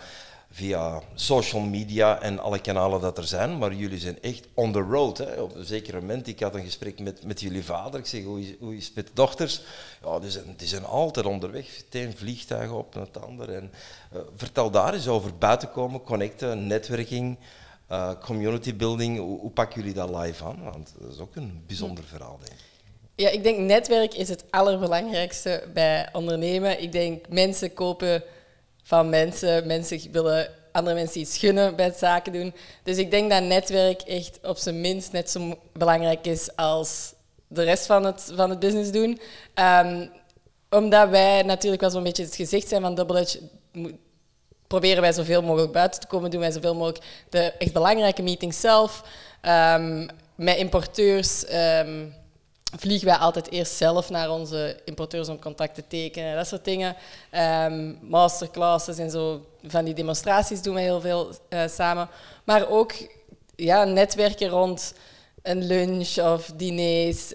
[0.52, 4.80] via social media en alle kanalen dat er zijn, maar jullie zijn echt on the
[4.80, 5.18] road.
[5.18, 5.42] Hè?
[5.42, 8.00] Op een zeker moment, ik had een gesprek met, met jullie vader.
[8.00, 9.62] Ik zeg, hoe is, hoe is het met de dochters?
[10.04, 11.66] Ja, die zijn, zijn altijd onderweg.
[11.76, 13.54] Het een vliegtuig op het ander.
[13.54, 13.72] En,
[14.12, 17.38] eh, vertel daar eens over buiten komen, connecten, netwerking,
[17.88, 19.18] eh, community building.
[19.18, 20.64] Hoe, hoe pakken jullie dat live aan?
[20.64, 22.66] Want dat is ook een bijzonder verhaal, denk ik.
[23.16, 26.82] Ja, ik denk netwerk is het allerbelangrijkste bij ondernemen.
[26.82, 28.24] Ik denk mensen kopen
[28.84, 32.54] van mensen, mensen willen andere mensen iets gunnen bij het zaken doen.
[32.84, 37.14] Dus ik denk dat netwerk echt op zijn minst net zo belangrijk is als
[37.48, 39.20] de rest van het, van het business doen.
[39.54, 40.08] Ehm,
[40.70, 43.28] omdat wij natuurlijk wel zo'n beetje het gezicht zijn van Double
[43.72, 43.92] mo-
[44.68, 48.60] proberen wij zoveel mogelijk buiten te komen, doen wij zoveel mogelijk de echt belangrijke meetings
[48.60, 49.04] zelf.
[49.42, 52.06] Ehm, met importeurs ehm,
[52.78, 56.96] vliegen wij altijd eerst zelf naar onze importeurs om contact te tekenen, dat soort dingen.
[57.30, 62.10] Ehm, masterclasses en zo, van die demonstraties doen we heel veel eh, samen.
[62.44, 62.94] Maar ook
[63.56, 64.94] ja, netwerken rond
[65.42, 67.34] een lunch of diners.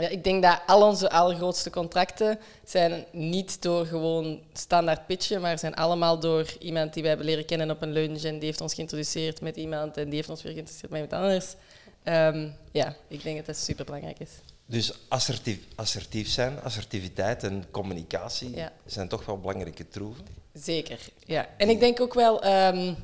[0.00, 5.58] Ja, ik denk dat al onze allergrootste contracten zijn niet door gewoon standaard pitchen, maar
[5.58, 8.60] zijn allemaal door iemand die wij hebben leren kennen op een lunch en die heeft
[8.60, 11.54] ons geïntroduceerd met iemand en die heeft ons weer geïntroduceerd met iemand anders.
[12.02, 14.30] Ehm, ja, ik denk dat dat super belangrijk is.
[14.66, 18.72] Dus assertief, assertief zijn, assertiviteit en communicatie Ja.
[18.86, 20.24] zijn toch wel belangrijke troeven.
[20.54, 21.48] Zeker, ja.
[21.56, 22.94] En ik denk ook wel ehm,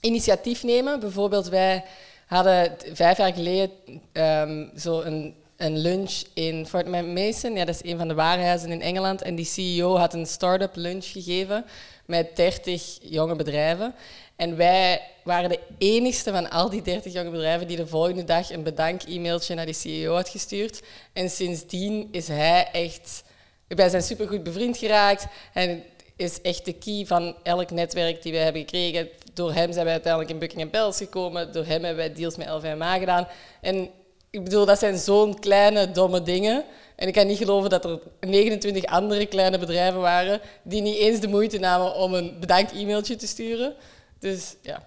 [0.00, 1.00] initiatief nemen.
[1.00, 1.84] Bijvoorbeeld, wij
[2.26, 3.70] hadden vijf jaar geleden
[4.12, 7.52] ehm, zo een, een lunch in Fort Mason.
[7.52, 9.22] Ja, dat is een van de warenhuizen in Engeland.
[9.22, 11.64] En die CEO had een start-up lunch gegeven
[12.06, 13.94] met 30 jonge bedrijven.
[14.36, 18.50] En wij waren de enigste van al die 30 jonge bedrijven die de volgende dag
[18.50, 20.82] een bedank-e-mailtje naar die CEO had gestuurd.
[21.12, 23.22] En sindsdien is hij echt...
[23.66, 25.26] Wij zijn supergoed bevriend geraakt.
[25.52, 25.82] En
[26.16, 29.08] is echt de key van elk netwerk die we hebben gekregen.
[29.34, 31.52] Door hem zijn wij uiteindelijk in Buckingham Palace gekomen.
[31.52, 33.28] Door hem hebben wij deals met LVMH gedaan.
[33.60, 33.90] En
[34.30, 36.64] ik bedoel, dat zijn zo'n kleine, domme dingen.
[36.96, 41.20] En ik kan niet geloven dat er 29 andere kleine bedrijven waren die niet eens
[41.20, 43.74] de moeite namen om een bedankt e-mailtje te sturen.
[44.18, 44.86] Dus ja.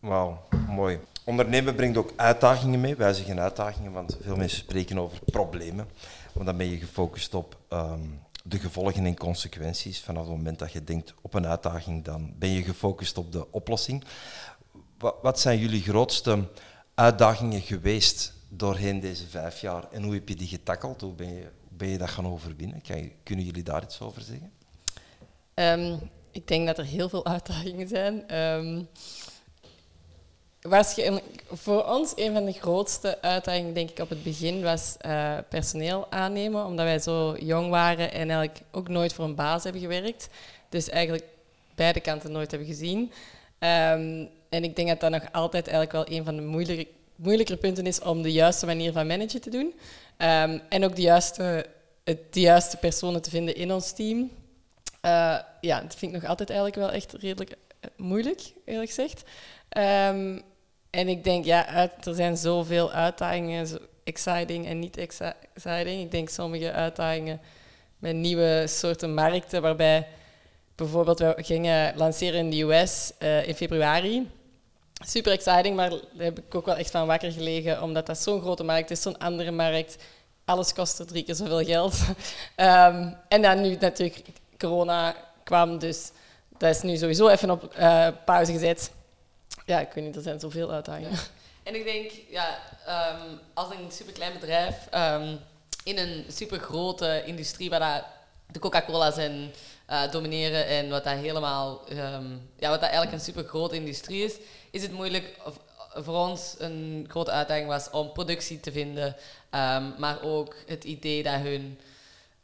[0.00, 0.98] Wauw, mooi.
[1.24, 2.96] Ondernemen brengt ook uitdagingen mee.
[2.96, 5.88] Wij zeggen uitdagingen, want veel mensen spreken over problemen.
[6.32, 8.00] Maar dan ben je gefocust op ehm,
[8.44, 10.00] de gevolgen en consequenties.
[10.00, 13.52] Vanaf het moment dat je denkt op een uitdaging, dan ben je gefocust op de
[13.52, 14.04] oplossing.
[14.98, 16.48] Wat, wat zijn jullie grootste
[16.94, 21.00] uitdagingen geweest doorheen deze vijf jaar en hoe heb je die getackeld?
[21.00, 22.82] Hoe ben je, ben je dat gaan overwinnen?
[22.82, 24.52] Kan kunnen jullie daar iets over zeggen?
[25.54, 25.96] Ehm,
[26.30, 28.28] ik denk dat er heel veel uitdagingen zijn.
[28.28, 28.82] Ehm,
[30.60, 35.38] waarschijnlijk voor ons een van de grootste uitdagingen, denk ik, op het begin was eh,
[35.48, 39.82] personeel aannemen, omdat wij zo jong waren en eigenlijk ook nooit voor een baas hebben
[39.82, 40.28] gewerkt.
[40.68, 41.24] Dus eigenlijk
[41.74, 43.12] beide kanten nooit hebben gezien.
[43.58, 46.86] Ehm, en ik denk dat dat nog altijd eigenlijk wel een van de moeilijke,
[47.22, 49.74] moeilijkere punten is om de juiste manier van managen te doen.
[50.16, 51.66] Ehm, en ook de juiste,
[52.04, 54.18] de juiste personen te vinden in ons team.
[55.04, 59.22] Uh, ja, dat vind ik nog altijd eigenlijk wel echt redelijk eh, moeilijk, eerlijk gezegd.
[59.78, 60.42] Um,
[60.90, 63.68] en ik denk, ja, er zijn zoveel uitdagingen,
[64.04, 66.02] exciting en niet exciting.
[66.02, 67.40] Ik denk sommige uitdagingen
[67.98, 70.06] met nieuwe soorten markten, waarbij
[70.74, 74.28] bijvoorbeeld we gingen lanceren in de US uh, in februari.
[75.06, 78.40] Super exciting, maar daar heb ik ook wel echt van wakker gelegen, omdat dat zo'n
[78.40, 79.96] grote markt is, zo'n andere markt.
[80.44, 81.94] Alles kostte drie keer zoveel geld.
[82.56, 84.22] um, en dan nu natuurlijk
[84.58, 86.10] corona kwam, dus
[86.58, 88.90] dat is nu sowieso even op uh, pauze gezet.
[89.66, 91.18] Ja, ik weet niet, er zijn zoveel uitdagingen.
[91.62, 95.38] En ik denk, ja, um, als een superklein bedrijf um,
[95.84, 98.04] in een supergrote industrie waar
[98.46, 99.52] de Coca-Cola's en
[99.90, 104.36] uh, domineren en wat dat helemaal, um, ja, wat dat eigenlijk een supergrote industrie is,
[104.70, 105.60] is het moeilijk, of,
[105.94, 109.16] voor ons een grote uitdaging was om productie te vinden,
[109.98, 111.78] maar ook het idee dat hun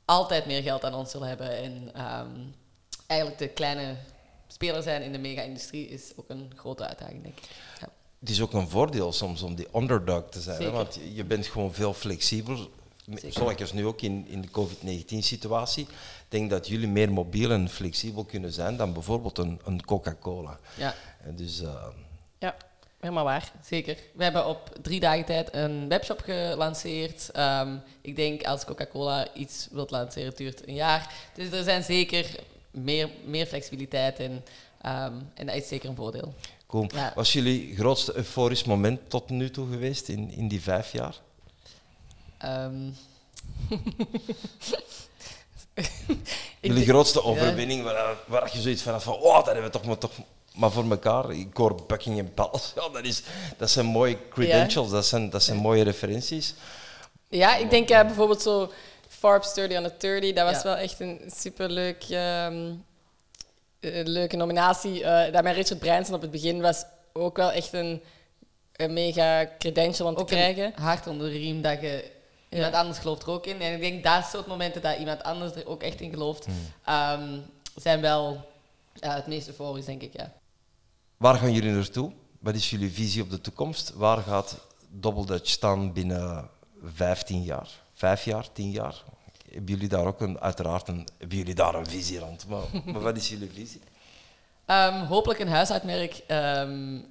[0.05, 1.93] altijd meer geld aan ons zullen hebben en
[3.07, 3.97] eigenlijk de kleine
[4.47, 7.49] speler zijn in de mega-industrie is ook een grote uitdaging, denk ik.
[7.81, 7.89] Ja.
[8.19, 10.71] Het is ook een voordeel soms om die underdog te zijn, hè?
[10.71, 12.69] want je bent gewoon veel flexibeler.
[13.29, 15.83] Zoals nu ook in, in de COVID-19-situatie.
[15.85, 20.59] Ik denk dat jullie meer mobiel en flexibel kunnen zijn dan bijvoorbeeld een, een Coca-Cola.
[20.77, 20.95] Ja.
[21.23, 21.87] En dus, uh,
[22.39, 22.57] ja,
[23.01, 23.53] helemaal waar.
[23.65, 23.97] Zeker.
[24.15, 27.31] We hebben op drie dagen tijd een webshop gelanceerd.
[27.37, 31.15] Um, ik denk als Coca-Cola iets wilt lanceren, het duurt een jaar.
[31.35, 32.27] Dus er zijn zeker
[32.71, 36.35] meer, meer flexibiliteit en, um, en dat is zeker een voordeel.
[36.67, 36.91] Cool.
[36.95, 37.13] Ja.
[37.15, 41.25] Was jullie grootste euforisch moment tot nu toe geweest in, in die vijf jaar?
[42.67, 42.97] Um.
[46.61, 49.85] jullie grootste overwinning, waar, waar je zoiets van had van, oh, dat hebben we toch
[49.85, 50.11] maar, toch
[50.55, 51.31] maar voor elkaar.
[51.31, 53.23] Ik hoor Buckingham Palace, ja, dat, is,
[53.57, 54.95] dat zijn mooie credentials, ja.
[54.95, 56.55] dat zijn, dat zijn mooie referenties.
[57.29, 58.73] Ja, ik denk uh, bijvoorbeeld zo
[59.09, 60.33] Forbes 30 on the 30.
[60.33, 60.63] Dat was ja.
[60.63, 62.85] wel echt een superleuk, um,
[64.05, 65.01] leuke nominatie.
[65.01, 68.03] Uh, dat met Richard Branson op het begin was ook wel echt een,
[68.73, 70.73] een mega credential om te krijgen.
[70.75, 72.15] hard onder de riem dat je.
[72.49, 73.61] Iemand anders gelooft er ook in.
[73.61, 76.95] En ik denk dat soort momenten dat iemand anders er ook echt in gelooft, hmm.
[76.95, 77.45] um,
[77.75, 78.49] zijn wel
[79.05, 80.13] uh, het meest euforisch, denk ik.
[80.13, 80.33] Ja.
[81.17, 82.13] Waar gaan jullie naartoe?
[82.39, 83.93] Wat is jullie visie op de toekomst?
[83.95, 84.57] Waar gaat
[84.89, 86.51] Double Dutch staan binnen
[86.83, 87.69] 15 jaar?
[87.97, 89.03] vijf jaar, tien jaar.
[89.51, 92.47] Hebben jullie daar ook een, uiteraard een, hebben jullie daar een visie rond?
[92.49, 93.81] Maar, maar wat is jullie visie?
[94.67, 97.07] Um, hopelijk een huisuitmerk um,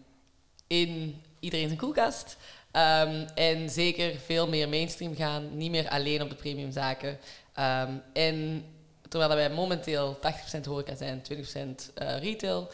[0.67, 2.37] in iedereen zijn koelkast.
[2.75, 7.17] Um, en zeker veel meer mainstream gaan, niet meer alleen op de premiumzaken.
[8.13, 8.65] en
[9.09, 10.19] terwijl wij momenteel
[10.57, 12.71] 80% horeca zijn, 20% uh, eh, retail,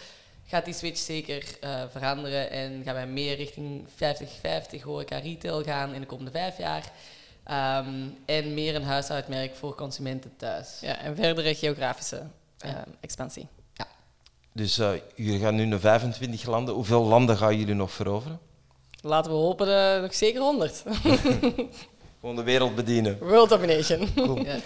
[0.48, 3.88] gaat die switch zeker uh, veranderen en gaan wij meer richting
[4.80, 6.92] 50-50 horeca retail gaan in de komende vijf jaar.
[7.52, 10.80] Um, en meer een huishoudmerk voor consumenten thuis.
[10.82, 12.24] Ja, en verdere geografische
[12.66, 13.48] uh, expansie.
[13.74, 13.88] Ja.
[14.52, 16.74] Dus uh, jullie gaan nu naar 25 landen.
[16.74, 18.40] Hoeveel landen gaan jullie nog veroveren?
[19.02, 20.84] Laten we hopen uh, nog zeker 100.
[22.20, 23.18] Gewoon de wereld bedienen.
[23.20, 24.14] World domination.
[24.16, 24.44] Cool.
[24.44, 24.60] Ja.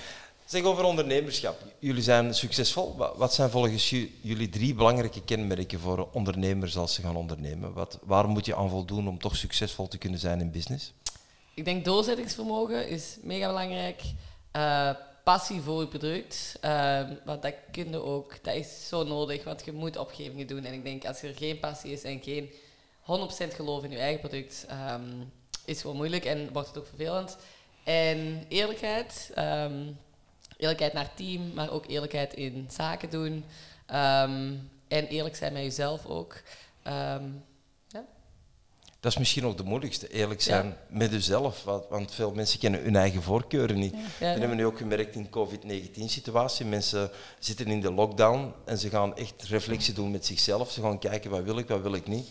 [0.45, 1.61] Zeg over ondernemerschap.
[1.79, 2.95] Jullie zijn succesvol.
[3.15, 3.89] Wat zijn volgens
[4.21, 7.73] jullie drie belangrijke kenmerken voor ondernemers als ze gaan ondernemen?
[7.73, 10.93] Wat, waar moet je aan voldoen om toch succesvol te kunnen zijn in business?
[11.55, 14.01] ik denk doorzettingsvermogen is mega belangrijk.
[14.55, 14.89] Uh,
[15.23, 16.59] passie voor je product.
[16.65, 20.65] Uh, want dat kun je ook, dat is zo nodig, want je moet opgevingen doen.
[20.65, 22.49] En ik denk als er geen passie is en geen
[23.05, 25.31] 100% geloof in je eigen product, um,
[25.65, 27.37] is gewoon moeilijk en wordt het ook vervelend.
[27.83, 29.31] En eerlijkheid.
[29.37, 29.97] Um,
[30.57, 33.33] eerlijkheid naar team, maar ook eerlijkheid in zaken doen.
[33.93, 36.41] Um, en eerlijk zijn met jezelf ook.
[39.05, 41.63] Dat is misschien ook de moeilijkste, eerlijk zijn met jezelf.
[41.63, 43.91] Want, veel mensen kennen hun eigen voorkeuren niet.
[43.91, 46.65] dat hebben we nu ook gemerkt in de COVID-19-situatie.
[46.65, 50.71] Mensen zitten in de lockdown en ze gaan echt reflectie doen met zichzelf.
[50.71, 52.27] Ze gaan kijken, wat wil ik, wat wil ik niet.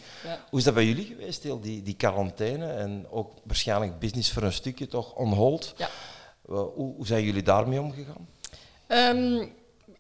[0.51, 2.73] Hoe is dat bij jullie geweest, heel die, die quarantaine?
[2.73, 5.75] En ook waarschijnlijk business voor een stukje toch on hold.
[6.43, 8.29] Hoe, hoe, zijn jullie daarmee omgegaan?
[8.89, 9.53] Um,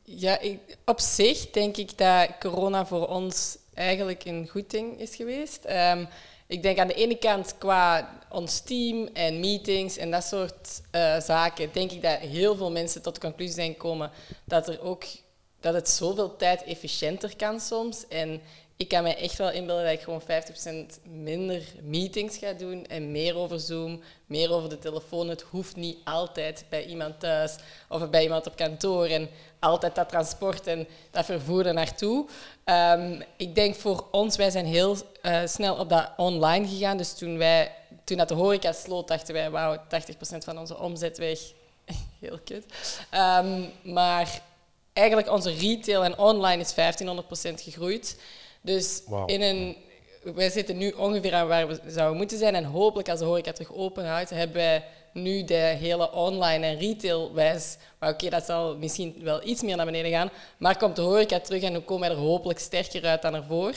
[0.02, 5.16] ja, ik, op zich denk ik dat corona voor ons eigenlijk een goed ding is
[5.16, 5.64] geweest.
[5.64, 6.08] Um,
[6.54, 11.20] ik denk aan de ene kant qua ons team en meetings en dat soort uh,
[11.20, 14.10] zaken, denk ik dat heel veel mensen tot de conclusie zijn gekomen
[14.44, 15.04] dat, er ook,
[15.60, 18.08] dat het zoveel tijd efficiënter kan soms.
[18.08, 18.40] En
[18.76, 23.10] ik kan mij echt wel inbeelden dat ik gewoon 50% minder meetings ga doen en
[23.10, 25.28] meer over Zoom, meer over de telefoon.
[25.28, 27.56] Het hoeft niet altijd bij iemand thuis
[27.88, 32.26] of bij iemand op kantoor en altijd dat transport en dat vervoer er naartoe.
[32.64, 36.96] Um, ik denk voor ons, wij zijn heel uh, snel op dat online gegaan.
[36.96, 37.72] Dus toen, wij,
[38.04, 39.80] toen dat de horeca sloot, dachten wij, wauw, 80%
[40.38, 41.38] van onze omzet weg.
[42.20, 42.64] heel kut.
[43.14, 44.40] Um, maar
[44.92, 46.74] eigenlijk onze retail en online is 1500%
[47.62, 48.16] gegroeid.
[48.64, 49.76] Dus in een,
[50.34, 52.54] wij zitten nu ongeveer aan waar we zouden moeten zijn.
[52.54, 56.78] En hopelijk als de horeca terug open houdt, hebben wij nu de hele online en
[56.78, 57.76] retail wijs.
[57.98, 60.30] Maar oké, dat zal misschien wel iets meer naar beneden gaan.
[60.56, 63.74] Maar komt de horeca terug en dan komen wij er hopelijk sterker uit dan ervoor.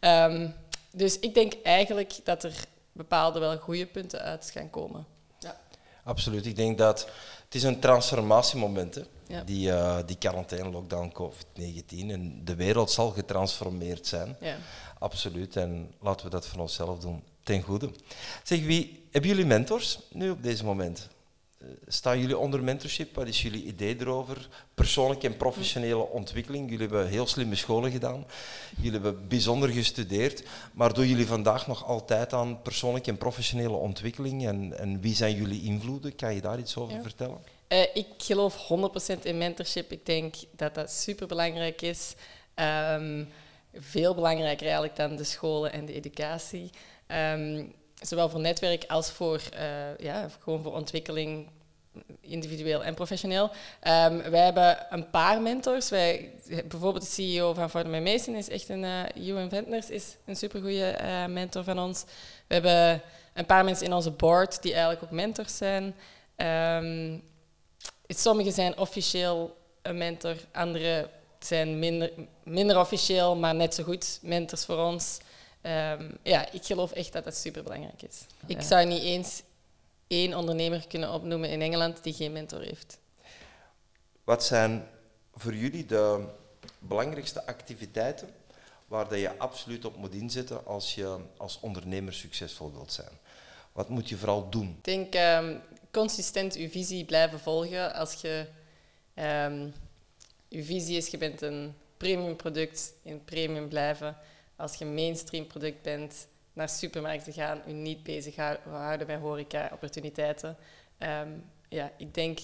[0.00, 0.54] Um,
[0.92, 2.54] dus ik denk eigenlijk dat er
[2.92, 5.06] bepaalde wel goede punten uit gaan komen.
[5.38, 5.60] Ja.
[6.04, 6.46] Absoluut.
[6.46, 7.08] Ik denk dat
[7.44, 9.04] het is een transformatiemoment is.
[9.44, 12.10] Die, uh, die quarantaine, lockdown, COVID-19.
[12.10, 14.36] En de wereld zal getransformeerd zijn.
[14.40, 14.56] Ja.
[14.98, 15.56] Absoluut.
[15.56, 17.22] En laten we dat voor onszelf doen.
[17.42, 17.90] Ten goede.
[18.42, 21.08] Zeg, wie, hebben jullie mentors nu op deze moment?
[21.62, 23.14] Uh, staan jullie onder mentorship?
[23.14, 24.48] Wat is jullie idee erover?
[24.74, 26.70] Persoonlijke en professionele ontwikkeling.
[26.70, 28.24] Jullie hebben heel slimme scholen gedaan.
[28.76, 30.42] Jullie hebben bijzonder gestudeerd.
[30.72, 34.46] Maar doen jullie vandaag nog altijd aan persoonlijke en professionele ontwikkeling?
[34.46, 36.14] En, en wie zijn jullie invloeden?
[36.14, 37.02] Kan je daar iets over ja.
[37.02, 37.38] vertellen?
[37.68, 38.56] Uh, ik geloof
[39.16, 39.92] 100% in mentorship.
[39.92, 42.14] Ik denk dat dat superbelangrijk is.
[42.54, 43.28] Um,
[43.74, 46.70] veel belangrijker eigenlijk dan de scholen en de educatie.
[47.32, 51.48] Um, zowel voor netwerk als voor, uh, ja, gewoon voor ontwikkeling,
[52.20, 53.44] individueel en professioneel.
[53.44, 55.88] Um, wij hebben een paar mentors.
[55.88, 58.82] Wij, bijvoorbeeld de CEO van Fordham Mason is echt een...
[58.82, 62.04] Uh, Ewan Ventners is een supergoeie uh, mentor van ons.
[62.46, 63.02] We hebben
[63.34, 65.94] een paar mensen in onze board die eigenlijk ook mentors zijn.
[68.08, 74.64] Sommigen zijn officieel een mentor, andere zijn minder, minder officieel, maar net zo goed mentors
[74.64, 75.18] voor ons.
[75.62, 78.20] Um, ja, ik geloof echt dat dat superbelangrijk is.
[78.46, 78.56] Ja.
[78.56, 79.42] Ik zou niet eens
[80.06, 82.98] één ondernemer kunnen opnoemen in Engeland die geen mentor heeft.
[84.24, 84.88] Wat zijn
[85.34, 86.24] voor jullie de
[86.78, 88.34] belangrijkste activiteiten
[88.86, 93.18] waar dat je absoluut op moet inzetten als je als ondernemer succesvol wilt zijn?
[93.72, 94.68] Wat moet je vooral doen?
[94.68, 97.94] Ik denk um, consistent je visie blijven volgen.
[97.94, 98.46] Als je
[99.14, 99.74] um,
[100.50, 104.16] visie is, je bent een premium product, in premium blijven.
[104.56, 110.56] Als je een mainstream product bent, naar supermarkten gaan, je niet bezig houden met horeca-opportuniteiten.
[110.98, 112.38] Um, ja, ik denk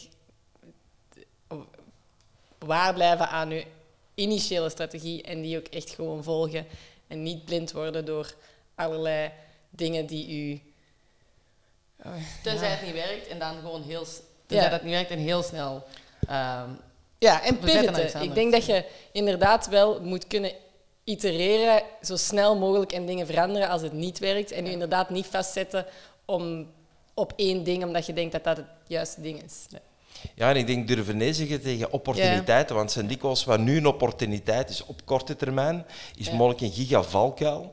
[2.58, 3.66] waar blijven aan je
[4.14, 6.66] initiële strategie en die ook echt gewoon volgen.
[7.06, 8.34] En niet blind worden door
[8.74, 9.32] allerlei
[9.70, 10.60] dingen die u
[12.42, 12.74] tenzij ja.
[12.74, 14.06] het niet werkt en dan gewoon heel...
[14.46, 15.84] Tenzij dat niet werkt en heel snel...
[16.30, 16.78] Um,
[17.18, 18.22] ja, en pivoten.
[18.22, 20.52] Ik denk dat je inderdaad wel moet kunnen
[21.04, 24.50] itereren, zo snel mogelijk en dingen veranderen als het niet werkt.
[24.50, 25.86] En je inderdaad niet vastzetten
[26.24, 26.70] om,
[27.14, 29.66] op één ding, omdat je denkt dat dat het juiste ding is.
[29.68, 29.78] Ja.
[30.34, 32.76] Ja, en ik denk durven nee zeggen tegen opportuniteiten.
[32.76, 35.86] Want zijn dikwijls wat nu een opportuniteit is op korte termijn,
[36.16, 37.72] is mogelijk een gigavalkuil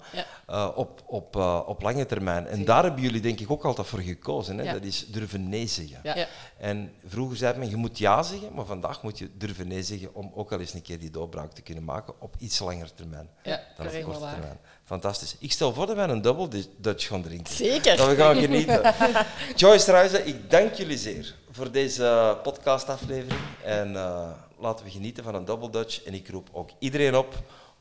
[0.50, 2.48] uh, op, op, uh, op lange termijn.
[2.48, 4.58] En daar hebben jullie denk ik ook altijd voor gekozen.
[4.58, 4.74] Hè?
[4.74, 6.28] Dat is durven nee zeggen.
[6.58, 10.16] En vroeger zei men, je moet ja zeggen, maar vandaag moet je durven nee zeggen
[10.16, 13.30] om ook al eens een keer die doorbraak te kunnen maken op iets langer termijn
[13.44, 14.60] dan op korte termijn.
[14.92, 15.36] Fantastisch.
[15.40, 17.54] Ik stel voor dat wij een double Dutch gaan drinken.
[17.54, 17.98] Zeker.
[17.98, 18.94] Dat we gaan genieten.
[19.56, 23.40] Joyce Ruijzen, ik dank jullie zeer voor deze podcastaflevering.
[23.64, 24.30] En uh,
[24.60, 26.04] laten we genieten van een double Dutch.
[26.04, 27.36] En ik roep ook iedereen op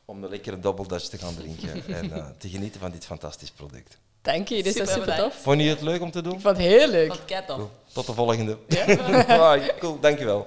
[0.04, 3.50] om een lekkere double Dutch te gaan drinken en uh, te genieten van dit fantastisch
[3.50, 3.98] product.
[4.22, 5.34] Dank je, dit is super tof.
[5.42, 6.34] Vond je het leuk om te doen?
[6.34, 7.12] Ik vond het heel leuk.
[7.92, 8.58] Tot de volgende.
[8.68, 8.84] Ja?
[9.54, 10.46] ah, cool, dankjewel.